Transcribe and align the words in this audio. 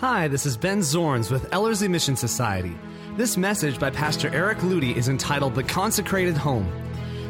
Hi, 0.00 0.28
this 0.28 0.46
is 0.46 0.56
Ben 0.56 0.78
Zorns 0.78 1.28
with 1.28 1.52
Ellerslie 1.52 1.88
Mission 1.88 2.14
Society. 2.14 2.78
This 3.16 3.36
message 3.36 3.80
by 3.80 3.90
Pastor 3.90 4.32
Eric 4.32 4.58
Ludy 4.58 4.94
is 4.94 5.08
entitled 5.08 5.56
The 5.56 5.64
Consecrated 5.64 6.36
Home. 6.36 6.70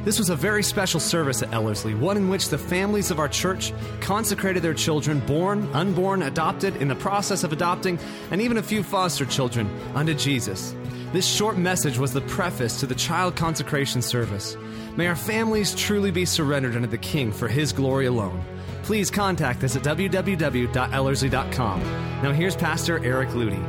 This 0.05 0.19
was 0.19 0.29
a 0.29 0.37
very 0.37 0.63
special 0.63 1.01
service 1.01 1.43
at 1.43 1.51
Ellerslie, 1.55 1.95
one 1.95 2.19
in 2.19 2.29
which 2.29 2.51
the 2.51 2.59
families 2.59 3.11
of 3.11 3.19
our 3.19 3.27
church 3.27 3.73
consecrated 4.03 4.63
their 4.63 4.75
children, 4.75 5.21
born, 5.21 5.67
unborn, 5.73 6.21
adopted, 6.21 6.77
in 6.77 6.89
the 6.89 6.95
process 6.95 7.43
of 7.43 7.55
adopting, 7.55 7.99
and 8.31 8.43
even 8.43 8.59
a 8.59 8.63
few 8.63 8.83
foster 8.83 9.25
children, 9.25 9.67
unto 9.95 10.13
Jesus. 10.13 10.75
This 11.15 11.27
short 11.27 11.57
message 11.57 11.97
was 11.97 12.13
the 12.13 12.21
preface 12.21 12.81
to 12.81 12.87
the 12.87 12.95
child 12.95 13.35
consecration 13.35 14.03
service. 14.03 14.59
May 14.95 15.07
our 15.07 15.17
families 15.17 15.75
truly 15.75 16.11
be 16.11 16.27
surrendered 16.27 16.77
unto 16.77 16.87
the 16.87 16.99
King 16.99 17.33
for 17.33 17.49
His 17.49 17.73
glory 17.73 18.05
alone. 18.05 18.45
Please 18.89 19.11
contact 19.11 19.63
us 19.65 19.77
at 19.77 19.83
www.ellerslie.com. 19.83 21.81
Now, 22.23 22.33
here's 22.33 22.57
Pastor 22.57 23.05
Eric 23.05 23.29
Ludy. 23.29 23.63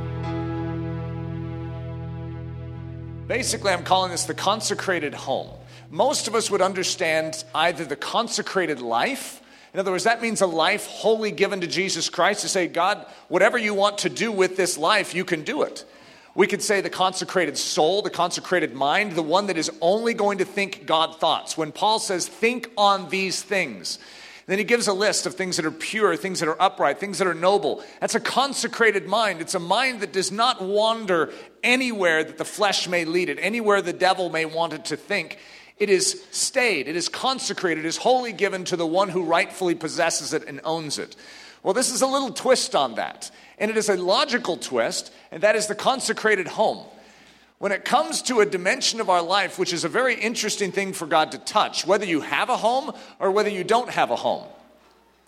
Basically, 3.28 3.74
I'm 3.74 3.84
calling 3.84 4.12
this 4.12 4.24
the 4.24 4.34
consecrated 4.34 5.14
home. 5.14 5.50
Most 5.90 6.30
of 6.30 6.36
us 6.36 6.50
would 6.50 6.62
understand 6.62 7.44
either 7.54 7.84
the 7.84 7.98
consecrated 7.98 8.80
life. 8.80 9.42
In 9.74 9.82
other 9.82 9.92
words, 9.92 10.06
that 10.06 10.22
means 10.22 10.40
a 10.40 10.48
life 10.48 10.86
wholly 10.86 11.32
given 11.32 11.60
to 11.60 11.68
Jesus 11.68 12.08
Christ 12.08 12.44
to 12.44 12.48
say, 12.48 12.68
God, 12.68 13.06
whatever 13.28 13.58
you 13.58 13.74
want 13.74 13.98
to 13.98 14.10
do 14.10 14.32
with 14.32 14.56
this 14.56 14.78
life, 14.78 15.14
you 15.14 15.26
can 15.26 15.44
do 15.44 15.64
it. 15.64 15.84
We 16.34 16.48
could 16.48 16.62
say 16.62 16.80
the 16.80 16.90
consecrated 16.90 17.58
soul, 17.58 18.02
the 18.04 18.10
consecrated 18.10 18.74
mind, 18.74 19.12
the 19.18 19.22
one 19.22 19.48
that 19.48 19.58
is 19.58 19.70
only 19.82 20.14
going 20.14 20.38
to 20.38 20.46
think 20.46 20.86
God 20.86 21.20
thoughts. 21.20 21.58
When 21.58 21.74
Paul 21.74 22.00
says, 22.00 22.26
think 22.26 22.72
on 22.78 23.10
these 23.10 23.42
things, 23.42 24.00
then 24.50 24.58
he 24.58 24.64
gives 24.64 24.88
a 24.88 24.94
list 24.94 25.26
of 25.26 25.36
things 25.36 25.58
that 25.58 25.66
are 25.66 25.72
pure, 25.72 26.16
things 26.16 26.40
that 26.40 26.50
are 26.50 26.62
upright, 26.62 27.00
things 27.00 27.18
that 27.20 27.28
are 27.28 27.34
noble. 27.34 27.84
That's 28.00 28.16
a 28.16 28.20
consecrated 28.20 29.06
mind. 29.06 29.42
It's 29.42 29.56
a 29.56 29.60
mind 29.60 30.02
that 30.02 30.14
does 30.14 30.32
not 30.32 30.62
wander 30.62 31.32
anywhere 31.64 32.24
that 32.24 32.38
the 32.38 32.46
flesh 32.46 32.88
may 32.88 33.06
lead 33.06 33.30
it, 33.30 33.38
anywhere 33.42 33.82
the 33.82 33.94
devil 33.94 34.30
may 34.30 34.46
want 34.46 34.74
it 34.74 34.86
to 34.86 34.98
think. 34.98 35.38
It 35.78 35.90
is 35.90 36.26
stayed, 36.32 36.88
it 36.88 36.96
is 36.96 37.08
consecrated, 37.08 37.86
it 37.86 37.88
is 37.88 37.98
wholly 37.98 38.34
given 38.34 38.66
to 38.66 38.76
the 38.76 38.88
one 38.88 39.10
who 39.10 39.24
rightfully 39.24 39.76
possesses 39.76 40.34
it 40.34 40.46
and 40.48 40.60
owns 40.64 41.00
it. 41.00 41.16
Well, 41.64 41.74
this 41.74 41.92
is 41.92 42.02
a 42.02 42.08
little 42.08 42.32
twist 42.32 42.76
on 42.76 42.96
that. 42.96 43.32
And 43.58 43.70
it 43.70 43.78
is 43.78 43.90
a 43.90 43.96
logical 43.98 44.58
twist, 44.58 45.14
and 45.32 45.44
that 45.44 45.56
is 45.56 45.68
the 45.68 45.76
consecrated 45.76 46.48
home. 46.48 46.86
When 47.60 47.74
it 47.74 47.84
comes 47.84 48.22
to 48.24 48.40
a 48.40 48.46
dimension 48.46 49.02
of 49.02 49.10
our 49.10 49.22
life, 49.22 49.60
which 49.60 49.74
is 49.74 49.84
a 49.84 49.90
very 49.90 50.16
interesting 50.16 50.72
thing 50.72 50.94
for 50.94 51.06
God 51.06 51.34
to 51.34 51.38
touch, 51.38 51.86
whether 51.86 52.06
you 52.06 52.22
have 52.22 52.50
a 52.50 52.56
home 52.56 52.94
or 53.20 53.32
whether 53.32 53.50
you 53.50 53.66
don't 53.66 53.90
have 53.90 54.12
a 54.12 54.16
home, 54.16 54.46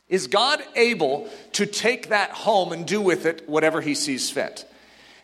is 0.07 0.27
God 0.27 0.61
able 0.75 1.29
to 1.53 1.65
take 1.65 2.09
that 2.09 2.31
home 2.31 2.71
and 2.71 2.87
do 2.87 3.01
with 3.01 3.25
it 3.25 3.47
whatever 3.49 3.81
He 3.81 3.95
sees 3.95 4.29
fit? 4.29 4.65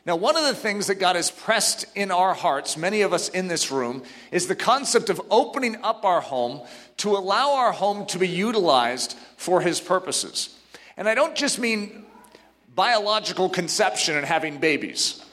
Now, 0.05 0.17
one 0.17 0.35
of 0.37 0.43
the 0.43 0.53
things 0.53 0.87
that 0.87 0.95
God 0.95 1.15
has 1.15 1.31
pressed 1.31 1.85
in 1.95 2.11
our 2.11 2.33
hearts, 2.33 2.77
many 2.77 3.01
of 3.01 3.13
us 3.13 3.29
in 3.29 3.47
this 3.47 3.71
room, 3.71 4.03
is 4.31 4.47
the 4.47 4.55
concept 4.55 5.09
of 5.09 5.21
opening 5.29 5.77
up 5.83 6.03
our 6.05 6.21
home 6.21 6.61
to 6.97 7.15
allow 7.15 7.55
our 7.55 7.71
home 7.71 8.05
to 8.07 8.19
be 8.19 8.27
utilized 8.27 9.17
for 9.37 9.61
His 9.61 9.79
purposes. 9.79 10.57
And 10.97 11.07
I 11.07 11.15
don't 11.15 11.35
just 11.35 11.57
mean 11.57 12.05
biological 12.75 13.49
conception 13.49 14.15
and 14.17 14.25
having 14.25 14.59
babies. 14.59 15.23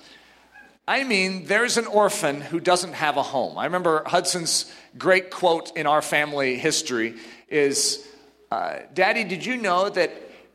I 0.87 1.05
mean, 1.05 1.47
there's 1.47 1.79
an 1.79 1.87
orphan 1.87 2.43
who 2.43 2.61
doesn't 2.61 2.93
have 2.93 3.17
a 3.17 3.23
home. 3.23 3.57
I 3.57 3.65
remember 3.65 4.03
Hudson's 4.05 4.71
great 4.99 5.31
quote 5.31 5.75
in 5.77 5.87
our 5.87 6.03
family 6.03 6.57
history 6.59 7.15
is 7.49 8.07
uh, 8.51 8.81
Daddy, 8.93 9.25
did 9.25 9.47
you 9.47 9.57
know 9.57 9.89
that 9.89 10.13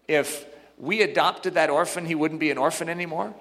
if 0.07 0.45
we 0.77 1.01
adopted 1.01 1.55
that 1.55 1.71
orphan, 1.71 2.05
he 2.05 2.13
wouldn't 2.13 2.39
be 2.39 2.51
an 2.51 2.59
orphan 2.59 2.89
anymore? 2.89 3.33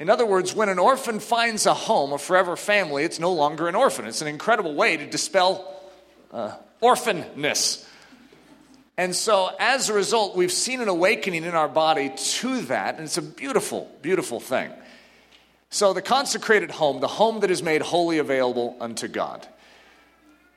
In 0.00 0.10
other 0.10 0.26
words, 0.26 0.52
when 0.52 0.68
an 0.68 0.80
orphan 0.80 1.20
finds 1.20 1.66
a 1.66 1.74
home, 1.74 2.12
a 2.12 2.18
forever 2.18 2.56
family, 2.56 3.04
it's 3.04 3.20
no 3.20 3.32
longer 3.32 3.68
an 3.68 3.76
orphan. 3.76 4.06
It's 4.06 4.20
an 4.20 4.28
incredible 4.28 4.74
way 4.74 4.96
to 4.96 5.06
dispel 5.06 5.80
uh, 6.32 6.56
orphanness. 6.82 7.86
And 8.96 9.14
so, 9.14 9.50
as 9.60 9.88
a 9.88 9.94
result, 9.94 10.36
we've 10.36 10.52
seen 10.52 10.80
an 10.80 10.88
awakening 10.88 11.44
in 11.44 11.54
our 11.54 11.68
body 11.68 12.12
to 12.16 12.62
that, 12.62 12.96
and 12.96 13.04
it's 13.04 13.16
a 13.16 13.22
beautiful, 13.22 13.90
beautiful 14.02 14.40
thing. 14.40 14.72
So, 15.70 15.92
the 15.92 16.02
consecrated 16.02 16.72
home, 16.72 17.00
the 17.00 17.08
home 17.08 17.40
that 17.40 17.50
is 17.50 17.62
made 17.62 17.80
wholly 17.80 18.18
available 18.18 18.76
unto 18.80 19.06
God. 19.06 19.46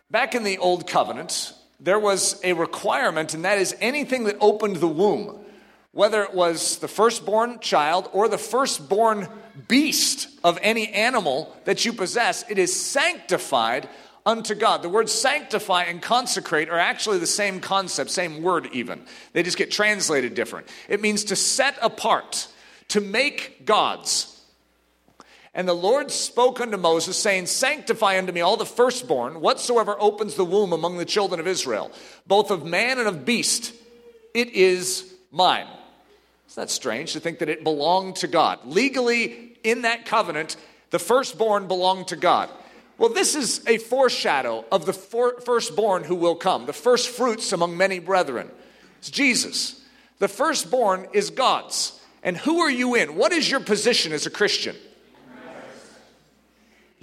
Back 0.10 0.34
in 0.34 0.44
the 0.44 0.58
Old 0.58 0.88
Covenant, 0.88 1.54
there 1.80 2.00
was 2.00 2.40
a 2.44 2.54
requirement, 2.54 3.34
and 3.34 3.46
that 3.46 3.60
is 3.60 3.76
anything 3.80 4.24
that 4.24 4.38
opened 4.40 4.78
the 4.78 4.88
womb, 4.88 5.40
whether 5.92 6.24
it 6.24 6.34
was 6.34 6.78
the 6.80 6.88
firstborn 6.88 7.60
child 7.60 8.10
or 8.12 8.28
the 8.28 8.38
firstborn 8.40 9.28
beast 9.68 10.30
of 10.44 10.58
any 10.62 10.88
animal 10.90 11.56
that 11.66 11.86
you 11.86 11.94
possess, 11.94 12.44
it 12.50 12.58
is 12.58 12.80
sanctified 12.80 13.88
unto 14.26 14.56
God. 14.56 14.82
The 14.82 14.90
words 14.90 15.12
sanctify 15.12 15.84
and 15.84 16.02
consecrate 16.02 16.70
are 16.70 16.80
actually 16.80 17.20
the 17.20 17.28
same 17.28 17.60
concept, 17.60 18.10
same 18.10 18.42
word 18.42 18.70
even. 18.72 19.04
They 19.34 19.44
just 19.44 19.58
get 19.58 19.70
translated 19.70 20.34
different. 20.34 20.68
It 20.90 21.02
means 21.02 21.26
to 21.26 21.36
set 21.36 21.78
apart, 21.82 22.48
to 22.90 23.02
make 23.02 23.66
gods. 23.66 24.33
And 25.56 25.68
the 25.68 25.74
Lord 25.74 26.10
spoke 26.10 26.60
unto 26.60 26.78
Moses, 26.78 27.16
saying, 27.16 27.46
Sanctify 27.46 28.18
unto 28.18 28.32
me 28.32 28.42
all 28.42 28.58
the 28.58 28.66
firstborn, 28.66 29.40
whatsoever 29.40 29.96
opens 30.00 30.36
the 30.36 30.46
womb 30.46 30.74
among 30.74 30.98
the 30.98 31.06
children 31.06 31.40
of 31.40 31.48
Israel, 31.48 31.92
both 32.26 32.50
of 32.50 32.66
man 32.66 32.98
and 32.98 33.08
of 33.08 33.24
beast. 33.24 33.74
It 34.34 34.50
is 34.50 35.14
mine. 35.32 35.68
Isn't 36.50 36.62
that 36.62 36.72
strange 36.72 37.14
to 37.14 37.20
think 37.20 37.40
that 37.40 37.50
it 37.50 37.64
belonged 37.64 38.18
to 38.18 38.28
God? 38.28 38.60
Legally, 38.66 39.58
in 39.64 39.84
that 39.84 40.06
covenant, 40.06 40.56
the 40.90 41.00
firstborn 41.00 41.68
belonged 41.68 42.08
to 42.08 42.16
God. 42.16 42.50
Well, 42.98 43.10
this 43.10 43.36
is 43.36 43.66
a 43.68 43.78
foreshadow 43.78 44.66
of 44.72 44.86
the 44.86 44.94
for- 44.94 45.40
firstborn 45.42 46.04
who 46.04 46.16
will 46.16 46.36
come, 46.36 46.66
the 46.66 46.74
first 46.74 47.10
fruits 47.10 47.52
among 47.52 47.78
many 47.78 48.00
brethren. 48.00 48.50
It's 49.00 49.10
Jesus. 49.12 49.82
The 50.20 50.28
firstborn 50.28 51.08
is 51.14 51.30
God's. 51.30 52.00
And 52.24 52.38
who 52.38 52.60
are 52.60 52.72
you 52.72 52.96
in? 52.96 53.16
What 53.16 53.34
is 53.34 53.50
your 53.50 53.60
position 53.60 54.14
as 54.14 54.26
a 54.26 54.30
Christian? 54.30 54.76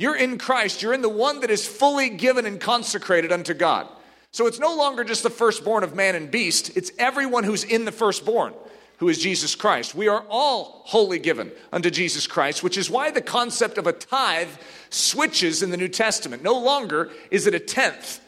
You're 0.01 0.17
in 0.17 0.39
Christ. 0.39 0.81
You're 0.81 0.95
in 0.95 1.03
the 1.03 1.11
one 1.11 1.41
that 1.41 1.51
is 1.51 1.69
fully 1.69 2.09
given 2.09 2.47
and 2.47 2.59
consecrated 2.59 3.33
unto 3.33 3.53
God. 3.53 3.87
So 4.31 4.47
it's 4.47 4.59
no 4.59 4.75
longer 4.75 5.05
just 5.05 5.23
the 5.23 5.29
firstborn 5.29 5.85
of 5.85 5.95
man 5.95 6.15
and 6.15 6.31
beast, 6.31 6.75
it's 6.75 6.91
everyone 6.99 7.45
who's 7.45 7.65
in 7.65 7.85
the 7.85 7.93
firstborn 7.93 8.55
who 8.97 9.11
is 9.11 9.19
Jesus 9.19 9.55
Christ. 9.55 9.95
We 9.95 10.09
are 10.09 10.25
all 10.31 10.83
wholly 10.87 11.19
given 11.19 11.53
unto 11.71 11.91
Jesus 11.91 12.27
Christ, 12.27 12.63
which 12.63 12.79
is 12.79 12.89
why 12.89 13.11
the 13.11 13.21
concept 13.21 13.77
of 13.77 13.87
a 13.87 13.93
tithe 13.93 14.49
switches 14.89 15.63
in 15.63 15.71
the 15.71 15.77
New 15.77 15.89
Testament. 15.89 16.43
No 16.43 16.59
longer 16.59 17.11
is 17.31 17.47
it 17.47 17.55
a 17.55 17.61
tenth, 17.61 18.21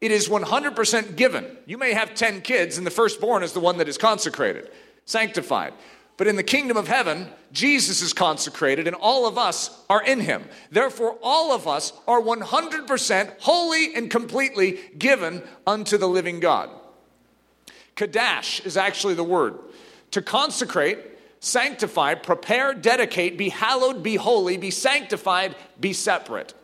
it 0.00 0.10
is 0.10 0.28
100% 0.28 1.14
given. 1.14 1.46
You 1.66 1.78
may 1.78 1.92
have 1.92 2.14
10 2.16 2.40
kids, 2.40 2.76
and 2.76 2.84
the 2.84 2.90
firstborn 2.90 3.44
is 3.44 3.52
the 3.52 3.60
one 3.60 3.78
that 3.78 3.88
is 3.88 3.98
consecrated, 3.98 4.68
sanctified. 5.04 5.74
But 6.16 6.28
in 6.28 6.36
the 6.36 6.44
kingdom 6.44 6.76
of 6.76 6.86
heaven, 6.86 7.28
Jesus 7.52 8.00
is 8.00 8.12
consecrated, 8.12 8.86
and 8.86 8.94
all 8.94 9.26
of 9.26 9.36
us 9.36 9.82
are 9.90 10.02
in 10.02 10.20
him. 10.20 10.44
Therefore, 10.70 11.18
all 11.22 11.52
of 11.52 11.66
us 11.66 11.92
are 12.06 12.20
100% 12.20 13.40
wholly 13.40 13.94
and 13.94 14.10
completely 14.10 14.78
given 14.96 15.42
unto 15.66 15.98
the 15.98 16.08
living 16.08 16.38
God. 16.38 16.70
Kadash 17.96 18.64
is 18.64 18.76
actually 18.76 19.14
the 19.14 19.24
word 19.24 19.58
to 20.12 20.22
consecrate, 20.22 20.98
sanctify, 21.40 22.14
prepare, 22.14 22.74
dedicate, 22.74 23.36
be 23.36 23.48
hallowed, 23.48 24.02
be 24.02 24.14
holy, 24.14 24.56
be 24.56 24.70
sanctified, 24.70 25.56
be 25.80 25.92
separate. 25.92 26.54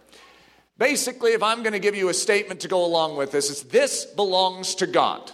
Basically, 0.79 1.33
if 1.33 1.43
I'm 1.43 1.63
going 1.63 1.73
to 1.73 1.79
give 1.81 1.97
you 1.97 2.09
a 2.09 2.15
statement 2.15 2.61
to 2.61 2.69
go 2.69 2.85
along 2.85 3.17
with 3.17 3.33
this, 3.33 3.51
it's 3.51 3.63
this 3.65 4.05
belongs 4.05 4.77
to 4.77 4.87
God. 4.87 5.31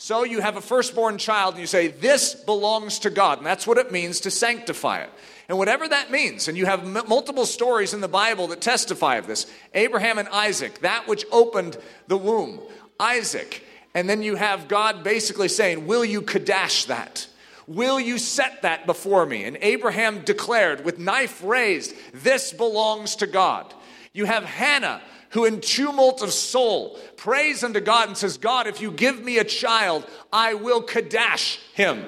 So 0.00 0.22
you 0.22 0.40
have 0.40 0.56
a 0.56 0.60
firstborn 0.60 1.18
child 1.18 1.54
and 1.54 1.60
you 1.60 1.66
say, 1.66 1.88
This 1.88 2.34
belongs 2.34 3.00
to 3.00 3.10
God. 3.10 3.38
And 3.38 3.46
that's 3.46 3.66
what 3.66 3.78
it 3.78 3.90
means 3.90 4.20
to 4.20 4.30
sanctify 4.30 5.00
it. 5.00 5.10
And 5.48 5.58
whatever 5.58 5.88
that 5.88 6.10
means, 6.10 6.46
and 6.46 6.56
you 6.56 6.66
have 6.66 6.84
m- 6.84 7.08
multiple 7.08 7.46
stories 7.46 7.92
in 7.92 8.00
the 8.00 8.08
Bible 8.08 8.46
that 8.48 8.60
testify 8.60 9.16
of 9.16 9.26
this 9.26 9.46
Abraham 9.74 10.18
and 10.18 10.28
Isaac, 10.28 10.80
that 10.80 11.08
which 11.08 11.24
opened 11.32 11.76
the 12.06 12.16
womb, 12.16 12.60
Isaac. 13.00 13.64
And 13.92 14.08
then 14.08 14.22
you 14.22 14.36
have 14.36 14.68
God 14.68 15.02
basically 15.02 15.48
saying, 15.48 15.88
Will 15.88 16.04
you 16.04 16.22
Kadash 16.22 16.86
that? 16.86 17.26
Will 17.66 17.98
you 17.98 18.18
set 18.18 18.62
that 18.62 18.86
before 18.86 19.26
me? 19.26 19.44
And 19.44 19.58
Abraham 19.60 20.20
declared, 20.20 20.84
with 20.84 21.00
knife 21.00 21.42
raised, 21.42 21.94
This 22.14 22.52
belongs 22.52 23.16
to 23.16 23.26
God. 23.26 23.74
You 24.12 24.26
have 24.26 24.44
Hannah, 24.44 25.02
who 25.30 25.44
in 25.44 25.60
tumult 25.60 26.22
of 26.22 26.32
soul 26.32 26.98
prays 27.16 27.62
unto 27.62 27.80
God 27.80 28.08
and 28.08 28.16
says, 28.16 28.38
God, 28.38 28.66
if 28.66 28.80
you 28.80 28.90
give 28.90 29.22
me 29.22 29.38
a 29.38 29.44
child, 29.44 30.06
I 30.32 30.54
will 30.54 30.82
Kadash 30.82 31.58
him. 31.74 32.06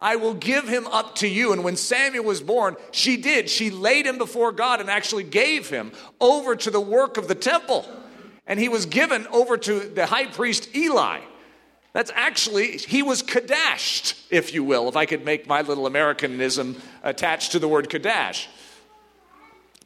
I 0.00 0.16
will 0.16 0.34
give 0.34 0.66
him 0.66 0.86
up 0.86 1.16
to 1.16 1.28
you. 1.28 1.52
And 1.52 1.62
when 1.62 1.76
Samuel 1.76 2.24
was 2.24 2.40
born, 2.40 2.76
she 2.90 3.16
did. 3.16 3.50
She 3.50 3.70
laid 3.70 4.06
him 4.06 4.18
before 4.18 4.52
God 4.52 4.80
and 4.80 4.88
actually 4.88 5.24
gave 5.24 5.68
him 5.68 5.92
over 6.20 6.56
to 6.56 6.70
the 6.70 6.80
work 6.80 7.16
of 7.16 7.28
the 7.28 7.34
temple. 7.34 7.86
And 8.46 8.58
he 8.58 8.68
was 8.68 8.86
given 8.86 9.26
over 9.28 9.58
to 9.58 9.80
the 9.80 10.06
high 10.06 10.26
priest 10.26 10.74
Eli. 10.74 11.20
That's 11.92 12.12
actually, 12.14 12.78
he 12.78 13.02
was 13.02 13.22
Kadashed, 13.22 14.14
if 14.30 14.54
you 14.54 14.62
will, 14.62 14.88
if 14.88 14.96
I 14.96 15.06
could 15.06 15.24
make 15.24 15.46
my 15.46 15.60
little 15.62 15.86
Americanism 15.86 16.80
attached 17.02 17.52
to 17.52 17.58
the 17.58 17.68
word 17.68 17.90
Kadash. 17.90 18.46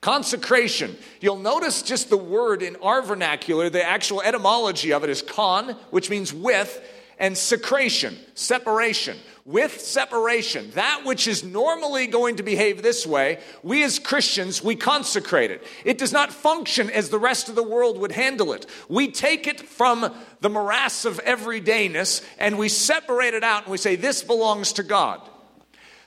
Consecration. 0.05 0.99
You'll 1.23 1.39
notice 1.39 1.81
just 1.81 2.11
the 2.11 2.19
word 2.19 2.63
in 2.63 2.77
our 2.83 3.01
vernacular, 3.01 3.71
the 3.71 3.83
actual 3.83 4.21
etymology 4.21 4.93
of 4.93 5.03
it 5.03 5.09
is 5.09 5.23
con, 5.23 5.71
which 5.89 6.11
means 6.11 6.31
with, 6.31 6.79
and 7.19 7.35
secration, 7.35 8.15
separation. 8.35 9.17
With 9.47 9.81
separation, 9.81 10.73
that 10.73 11.07
which 11.07 11.27
is 11.27 11.43
normally 11.43 12.07
going 12.07 12.37
to 12.37 12.43
behave 12.43 12.83
this 12.83 13.07
way, 13.07 13.39
we 13.63 13.83
as 13.83 13.99
Christians, 13.99 14.63
we 14.63 14.77
consecrate 14.77 15.51
it. 15.51 15.67
It 15.87 15.97
does 15.97 16.13
not 16.13 16.35
function 16.35 16.91
as 16.91 17.09
the 17.09 17.19
rest 17.19 17.49
of 17.49 17.55
the 17.55 17.63
world 17.63 17.99
would 17.99 18.13
handle 18.13 18.53
it. 18.53 18.67
We 18.91 19.11
take 19.11 19.47
it 19.47 19.59
from 19.59 20.15
the 20.43 20.51
morass 20.51 21.07
of 21.07 21.19
everydayness 21.25 22.23
and 22.39 22.59
we 22.59 22.69
separate 22.69 23.33
it 23.33 23.43
out 23.43 23.63
and 23.63 23.73
we 23.73 23.79
say, 23.79 23.97
this 23.97 24.23
belongs 24.23 24.75
to 24.75 24.83
God. 24.83 25.23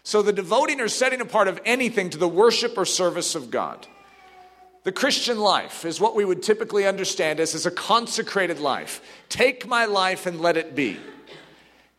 So 0.08 0.22
the 0.22 0.32
devoting 0.32 0.80
or 0.80 0.88
setting 0.88 1.20
apart 1.20 1.50
of 1.50 1.60
anything 1.66 2.12
to 2.12 2.18
the 2.18 2.30
worship 2.30 2.78
or 2.78 2.86
service 2.86 3.36
of 3.36 3.52
God. 3.52 3.86
The 4.84 4.94
Christian 4.94 5.38
life 5.38 5.84
is 5.84 6.00
what 6.00 6.16
we 6.16 6.24
would 6.24 6.42
typically 6.42 6.88
understand 6.88 7.42
as, 7.42 7.54
as 7.54 7.66
a 7.66 7.72
consecrated 7.72 8.58
life. 8.58 9.02
Take 9.28 9.68
my 9.68 9.84
life 9.84 10.26
and 10.26 10.40
let 10.40 10.56
it 10.56 10.76
be. 10.76 10.96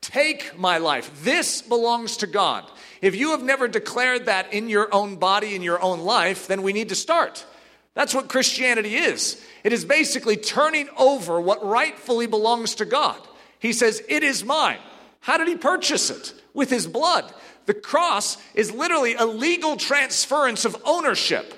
Take 0.00 0.58
my 0.58 0.78
life. 0.78 1.22
This 1.22 1.60
belongs 1.60 2.16
to 2.16 2.26
God. 2.26 2.64
If 3.02 3.14
you 3.14 3.32
have 3.32 3.42
never 3.42 3.68
declared 3.68 4.24
that 4.24 4.54
in 4.54 4.70
your 4.70 4.88
own 4.90 5.16
body, 5.16 5.54
in 5.54 5.60
your 5.60 5.82
own 5.82 6.00
life, 6.00 6.46
then 6.46 6.62
we 6.62 6.72
need 6.72 6.88
to 6.88 6.94
start. 6.94 7.44
That's 7.92 8.14
what 8.14 8.30
Christianity 8.30 8.94
is. 8.94 9.38
It 9.64 9.74
is 9.74 9.84
basically 9.84 10.38
turning 10.38 10.88
over 10.96 11.38
what 11.42 11.62
rightfully 11.62 12.26
belongs 12.26 12.76
to 12.76 12.86
God. 12.86 13.20
He 13.58 13.74
says, 13.74 14.02
It 14.08 14.22
is 14.22 14.46
mine. 14.46 14.78
How 15.20 15.36
did 15.36 15.48
he 15.48 15.56
purchase 15.56 16.08
it? 16.08 16.32
With 16.54 16.70
his 16.70 16.86
blood. 16.86 17.34
The 17.68 17.74
cross 17.74 18.38
is 18.54 18.72
literally 18.72 19.14
a 19.14 19.26
legal 19.26 19.76
transference 19.76 20.64
of 20.64 20.74
ownership. 20.86 21.52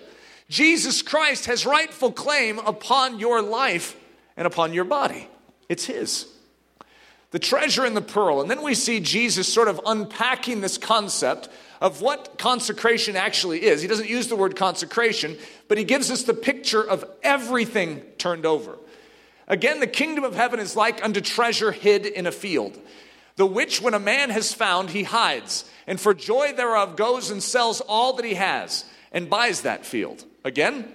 Jesus 0.49 1.03
Christ 1.03 1.47
has 1.47 1.65
rightful 1.65 2.11
claim 2.11 2.59
upon 2.59 3.21
your 3.21 3.41
life 3.41 3.97
and 4.37 4.45
upon 4.45 4.75
your 4.75 4.83
body. 4.83 5.29
It's 5.69 5.85
His. 5.85 6.27
The 7.31 7.39
treasure 7.39 7.85
and 7.85 7.97
the 7.97 8.03
pearl. 8.03 8.41
And 8.41 8.51
then 8.51 8.61
we 8.61 8.75
see 8.75 8.99
Jesus 8.99 9.47
sort 9.47 9.69
of 9.69 9.81
unpacking 9.87 10.63
this 10.63 10.79
concept 10.79 11.49
of 11.81 12.03
what 12.03 12.39
consecration 12.39 13.15
actually 13.15 13.63
is. 13.63 13.81
He 13.81 13.87
doesn't 13.87 14.11
use 14.11 14.27
the 14.27 14.35
word 14.35 14.57
consecration, 14.57 15.39
but 15.69 15.79
he 15.79 15.85
gives 15.85 16.11
us 16.11 16.25
the 16.25 16.35
picture 16.35 16.83
of 16.83 17.05
everything 17.23 18.01
turned 18.19 18.47
over. 18.47 18.77
Again, 19.47 19.79
the 19.79 19.87
kingdom 19.87 20.25
of 20.25 20.35
heaven 20.35 20.59
is 20.59 20.75
like 20.75 21.05
unto 21.05 21.21
treasure 21.21 21.71
hid 21.71 22.05
in 22.05 22.27
a 22.27 22.33
field, 22.33 22.77
the 23.37 23.47
which 23.47 23.81
when 23.81 23.95
a 23.95 23.99
man 23.99 24.31
has 24.31 24.53
found, 24.53 24.91
he 24.91 25.03
hides, 25.03 25.65
and 25.87 26.01
for 26.01 26.15
joy 26.15 26.53
thereof 26.53 26.97
goes 26.97 27.31
and 27.31 27.43
sells 27.43 27.81
all 27.81 28.15
that 28.15 28.25
he 28.25 28.35
has 28.35 28.85
and 29.13 29.31
buys 29.31 29.63
that 29.63 29.87
field. 29.87 30.25
Again, 30.45 30.91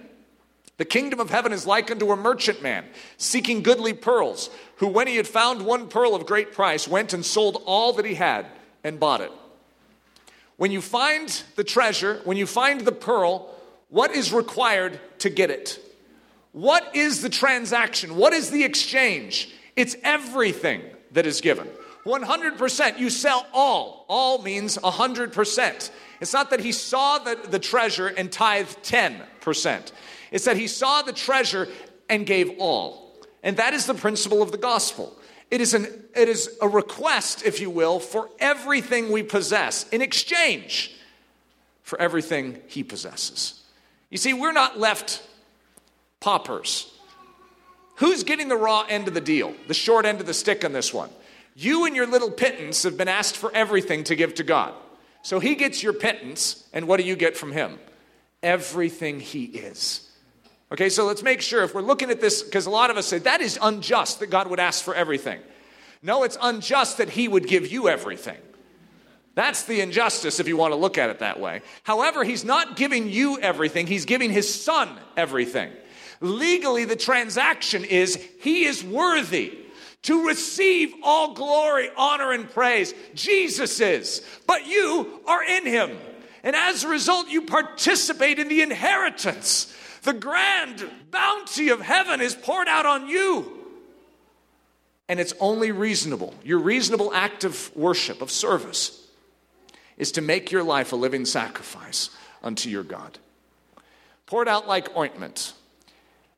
the 0.78 0.84
kingdom 0.84 1.20
of 1.20 1.30
heaven 1.30 1.52
is 1.52 1.66
like 1.66 1.90
unto 1.90 2.12
a 2.12 2.16
merchant 2.16 2.62
man 2.62 2.84
seeking 3.16 3.62
goodly 3.62 3.94
pearls, 3.94 4.50
who, 4.76 4.86
when 4.88 5.06
he 5.06 5.16
had 5.16 5.26
found 5.26 5.62
one 5.62 5.88
pearl 5.88 6.14
of 6.14 6.26
great 6.26 6.52
price, 6.52 6.86
went 6.86 7.12
and 7.12 7.24
sold 7.24 7.62
all 7.64 7.94
that 7.94 8.04
he 8.04 8.14
had 8.14 8.46
and 8.84 9.00
bought 9.00 9.22
it. 9.22 9.32
When 10.56 10.70
you 10.70 10.80
find 10.80 11.28
the 11.56 11.64
treasure, 11.64 12.20
when 12.24 12.36
you 12.36 12.46
find 12.46 12.82
the 12.82 12.92
pearl, 12.92 13.54
what 13.88 14.10
is 14.10 14.32
required 14.32 15.00
to 15.20 15.30
get 15.30 15.50
it? 15.50 15.78
What 16.52 16.96
is 16.96 17.22
the 17.22 17.28
transaction? 17.28 18.16
What 18.16 18.32
is 18.32 18.50
the 18.50 18.64
exchange? 18.64 19.50
It's 19.76 19.96
everything 20.02 20.82
that 21.12 21.26
is 21.26 21.40
given. 21.40 21.68
100%. 22.06 22.98
You 22.98 23.10
sell 23.10 23.46
all. 23.52 24.06
All 24.08 24.40
means 24.40 24.78
100%. 24.78 25.90
It's 26.20 26.32
not 26.32 26.50
that 26.50 26.60
he 26.60 26.72
saw 26.72 27.18
the, 27.18 27.34
the 27.34 27.58
treasure 27.58 28.06
and 28.06 28.30
tithed 28.30 28.82
10%. 28.82 29.92
It's 30.30 30.44
that 30.44 30.56
he 30.56 30.68
saw 30.68 31.02
the 31.02 31.12
treasure 31.12 31.68
and 32.08 32.24
gave 32.24 32.58
all. 32.58 33.12
And 33.42 33.56
that 33.58 33.74
is 33.74 33.86
the 33.86 33.94
principle 33.94 34.42
of 34.42 34.52
the 34.52 34.58
gospel. 34.58 35.14
It 35.50 35.60
is, 35.60 35.74
an, 35.74 35.86
it 36.14 36.28
is 36.28 36.56
a 36.60 36.68
request, 36.68 37.44
if 37.44 37.60
you 37.60 37.70
will, 37.70 38.00
for 38.00 38.30
everything 38.38 39.12
we 39.12 39.22
possess 39.22 39.88
in 39.90 40.02
exchange 40.02 40.96
for 41.82 42.00
everything 42.00 42.60
he 42.66 42.82
possesses. 42.82 43.62
You 44.10 44.18
see, 44.18 44.32
we're 44.32 44.52
not 44.52 44.78
left 44.78 45.22
paupers. 46.18 46.92
Who's 47.96 48.24
getting 48.24 48.48
the 48.48 48.56
raw 48.56 48.84
end 48.88 49.06
of 49.06 49.14
the 49.14 49.20
deal, 49.20 49.54
the 49.68 49.74
short 49.74 50.04
end 50.04 50.20
of 50.20 50.26
the 50.26 50.34
stick 50.34 50.64
on 50.64 50.72
this 50.72 50.92
one? 50.92 51.10
You 51.58 51.86
and 51.86 51.96
your 51.96 52.06
little 52.06 52.30
pittance 52.30 52.82
have 52.82 52.98
been 52.98 53.08
asked 53.08 53.38
for 53.38 53.50
everything 53.54 54.04
to 54.04 54.14
give 54.14 54.34
to 54.34 54.44
God. 54.44 54.74
So 55.22 55.40
he 55.40 55.54
gets 55.54 55.82
your 55.82 55.94
pittance, 55.94 56.68
and 56.74 56.86
what 56.86 56.98
do 56.98 57.02
you 57.02 57.16
get 57.16 57.34
from 57.34 57.50
him? 57.50 57.78
Everything 58.42 59.20
he 59.20 59.44
is. 59.44 60.06
Okay, 60.70 60.90
so 60.90 61.06
let's 61.06 61.22
make 61.22 61.40
sure 61.40 61.62
if 61.62 61.74
we're 61.74 61.80
looking 61.80 62.10
at 62.10 62.20
this, 62.20 62.42
because 62.42 62.66
a 62.66 62.70
lot 62.70 62.90
of 62.90 62.98
us 62.98 63.06
say 63.06 63.18
that 63.20 63.40
is 63.40 63.58
unjust 63.62 64.20
that 64.20 64.26
God 64.26 64.48
would 64.48 64.60
ask 64.60 64.84
for 64.84 64.94
everything. 64.94 65.40
No, 66.02 66.24
it's 66.24 66.36
unjust 66.42 66.98
that 66.98 67.08
he 67.08 67.26
would 67.26 67.48
give 67.48 67.72
you 67.72 67.88
everything. 67.88 68.38
That's 69.34 69.62
the 69.62 69.80
injustice 69.80 70.38
if 70.38 70.48
you 70.48 70.58
want 70.58 70.72
to 70.72 70.76
look 70.76 70.98
at 70.98 71.08
it 71.08 71.20
that 71.20 71.40
way. 71.40 71.62
However, 71.84 72.22
he's 72.22 72.44
not 72.44 72.76
giving 72.76 73.08
you 73.08 73.38
everything, 73.40 73.86
he's 73.86 74.04
giving 74.04 74.30
his 74.30 74.62
son 74.62 74.90
everything. 75.16 75.72
Legally, 76.20 76.84
the 76.84 76.96
transaction 76.96 77.82
is 77.84 78.22
he 78.40 78.64
is 78.64 78.84
worthy 78.84 79.65
to 80.06 80.26
receive 80.26 80.94
all 81.02 81.34
glory, 81.34 81.90
honor, 81.96 82.30
and 82.30 82.48
praise. 82.48 82.94
Jesus 83.14 83.80
is, 83.80 84.24
but 84.46 84.66
you 84.66 85.20
are 85.26 85.42
in 85.42 85.66
him. 85.66 85.96
And 86.44 86.54
as 86.54 86.84
a 86.84 86.88
result, 86.88 87.28
you 87.28 87.42
participate 87.42 88.38
in 88.38 88.48
the 88.48 88.62
inheritance. 88.62 89.74
The 90.02 90.12
grand 90.12 90.88
bounty 91.10 91.70
of 91.70 91.80
heaven 91.80 92.20
is 92.20 92.36
poured 92.36 92.68
out 92.68 92.86
on 92.86 93.08
you. 93.08 93.52
And 95.08 95.18
it's 95.18 95.34
only 95.40 95.72
reasonable. 95.72 96.34
Your 96.44 96.60
reasonable 96.60 97.12
act 97.12 97.42
of 97.42 97.74
worship, 97.74 98.22
of 98.22 98.30
service, 98.30 99.04
is 99.98 100.12
to 100.12 100.20
make 100.20 100.52
your 100.52 100.62
life 100.62 100.92
a 100.92 100.96
living 100.96 101.24
sacrifice 101.24 102.10
unto 102.44 102.70
your 102.70 102.84
God. 102.84 103.18
Poured 104.26 104.46
out 104.46 104.68
like 104.68 104.96
ointment 104.96 105.52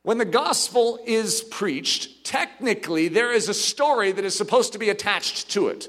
when 0.03 0.17
the 0.17 0.25
gospel 0.25 0.99
is 1.05 1.41
preached, 1.41 2.23
technically 2.23 3.07
there 3.07 3.31
is 3.31 3.49
a 3.49 3.53
story 3.53 4.11
that 4.11 4.25
is 4.25 4.35
supposed 4.35 4.73
to 4.73 4.79
be 4.79 4.89
attached 4.89 5.49
to 5.51 5.67
it. 5.67 5.87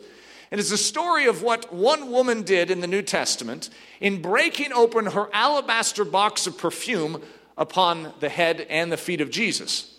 And 0.51 0.59
It 0.59 0.65
is 0.65 0.73
a 0.73 0.79
story 0.79 1.27
of 1.27 1.43
what 1.43 1.73
one 1.73 2.11
woman 2.11 2.43
did 2.43 2.73
in 2.73 2.81
the 2.81 2.89
New 2.89 3.03
Testament 3.03 3.71
in 4.01 4.21
breaking 4.21 4.73
open 4.73 5.07
her 5.07 5.29
alabaster 5.33 6.05
box 6.05 6.49
of 6.49 6.59
perfume 6.59 7.23
upon 7.57 8.13
the 8.19 8.29
head 8.29 8.67
and 8.69 8.91
the 8.91 8.97
feet 8.97 9.21
of 9.21 9.31
Jesus. 9.31 9.97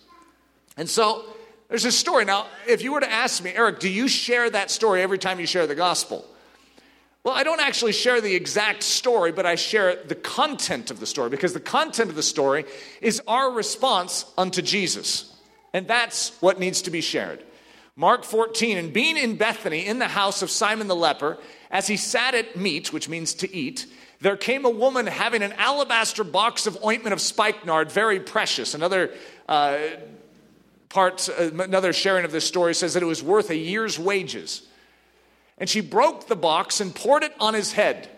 And 0.76 0.90
so 0.90 1.24
there's 1.70 1.86
a 1.86 1.92
story. 1.92 2.26
Now, 2.26 2.48
if 2.68 2.82
you 2.82 2.92
were 2.92 3.00
to 3.00 3.10
ask 3.10 3.42
me, 3.42 3.52
Eric, 3.52 3.80
do 3.80 3.88
you 3.88 4.10
share 4.10 4.50
that 4.50 4.70
story 4.70 5.02
every 5.02 5.18
time 5.18 5.40
you 5.40 5.46
share 5.46 5.68
the 5.68 5.76
gospel? 5.76 6.26
Well, 7.24 7.36
I 7.36 7.44
don't 7.44 7.62
actually 7.62 7.92
share 7.92 8.20
the 8.20 8.34
exact 8.34 8.82
story, 8.82 9.32
but 9.32 9.46
I 9.46 9.56
share 9.56 9.96
the 10.04 10.16
content 10.16 10.90
of 10.90 11.00
the 11.00 11.06
story 11.06 11.30
because 11.30 11.54
the 11.54 11.60
content 11.60 12.10
of 12.10 12.16
the 12.16 12.24
story 12.24 12.66
is 13.00 13.22
our 13.28 13.52
response 13.52 14.26
unto 14.38 14.62
Jesus. 14.64 15.32
And 15.74 15.88
that's 15.88 16.30
what 16.42 16.60
needs 16.60 16.82
to 16.84 16.92
be 16.92 17.02
shared. 17.02 17.44
Mark 17.96 18.24
14, 18.24 18.78
and 18.78 18.92
being 18.92 19.18
in 19.18 19.36
Bethany 19.36 19.86
in 19.86 20.00
the 20.00 20.08
house 20.08 20.42
of 20.42 20.50
Simon 20.50 20.88
the 20.88 20.96
leper, 20.96 21.38
as 21.70 21.88
he 21.88 21.98
sat 21.98 22.34
at 22.34 22.56
meat, 22.56 22.92
which 22.92 23.08
means 23.08 23.36
to 23.36 23.54
eat, 23.54 23.86
there 24.22 24.38
came 24.38 24.66
a 24.66 24.70
woman 24.70 25.06
having 25.06 25.44
an 25.44 25.54
alabaster 25.54 26.24
box 26.24 26.66
of 26.66 26.84
ointment 26.84 27.14
of 27.14 27.22
spikenard, 27.22 27.92
very 27.92 28.20
precious. 28.20 28.74
Another 28.74 29.12
uh, 29.48 29.78
part, 30.90 31.30
uh, 31.30 31.52
another 31.60 31.94
sharing 31.94 32.26
of 32.26 32.32
this 32.32 32.46
story 32.46 32.74
says 32.74 32.96
that 32.96 33.04
it 33.04 33.08
was 33.08 33.22
worth 33.22 33.50
a 33.50 33.58
year's 33.58 34.00
wages. 34.00 34.68
And 35.62 35.70
she 35.70 35.80
broke 35.80 36.26
the 36.26 36.36
box 36.36 36.82
and 36.82 36.94
poured 36.94 37.22
it 37.22 37.36
on 37.40 37.54
his 37.54 37.72
head. 37.72 38.10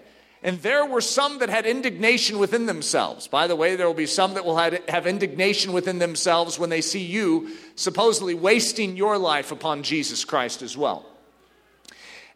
And 0.43 0.61
there 0.61 0.85
were 0.85 1.01
some 1.01 1.39
that 1.39 1.49
had 1.49 1.65
indignation 1.65 2.39
within 2.39 2.67
themselves. 2.67 3.27
By 3.27 3.47
the 3.47 3.55
way, 3.55 3.75
there 3.75 3.85
will 3.85 3.93
be 3.93 4.05
some 4.05 4.35
that 4.35 4.45
will 4.45 4.55
have 4.55 5.05
indignation 5.05 5.73
within 5.73 5.99
themselves 5.99 6.57
when 6.57 6.69
they 6.69 6.79
see 6.79 7.03
you 7.03 7.49
supposedly 7.75 8.33
wasting 8.33 8.95
your 8.95 9.17
life 9.17 9.51
upon 9.51 9.83
Jesus 9.83 10.23
Christ 10.23 10.61
as 10.61 10.77
well. 10.77 11.05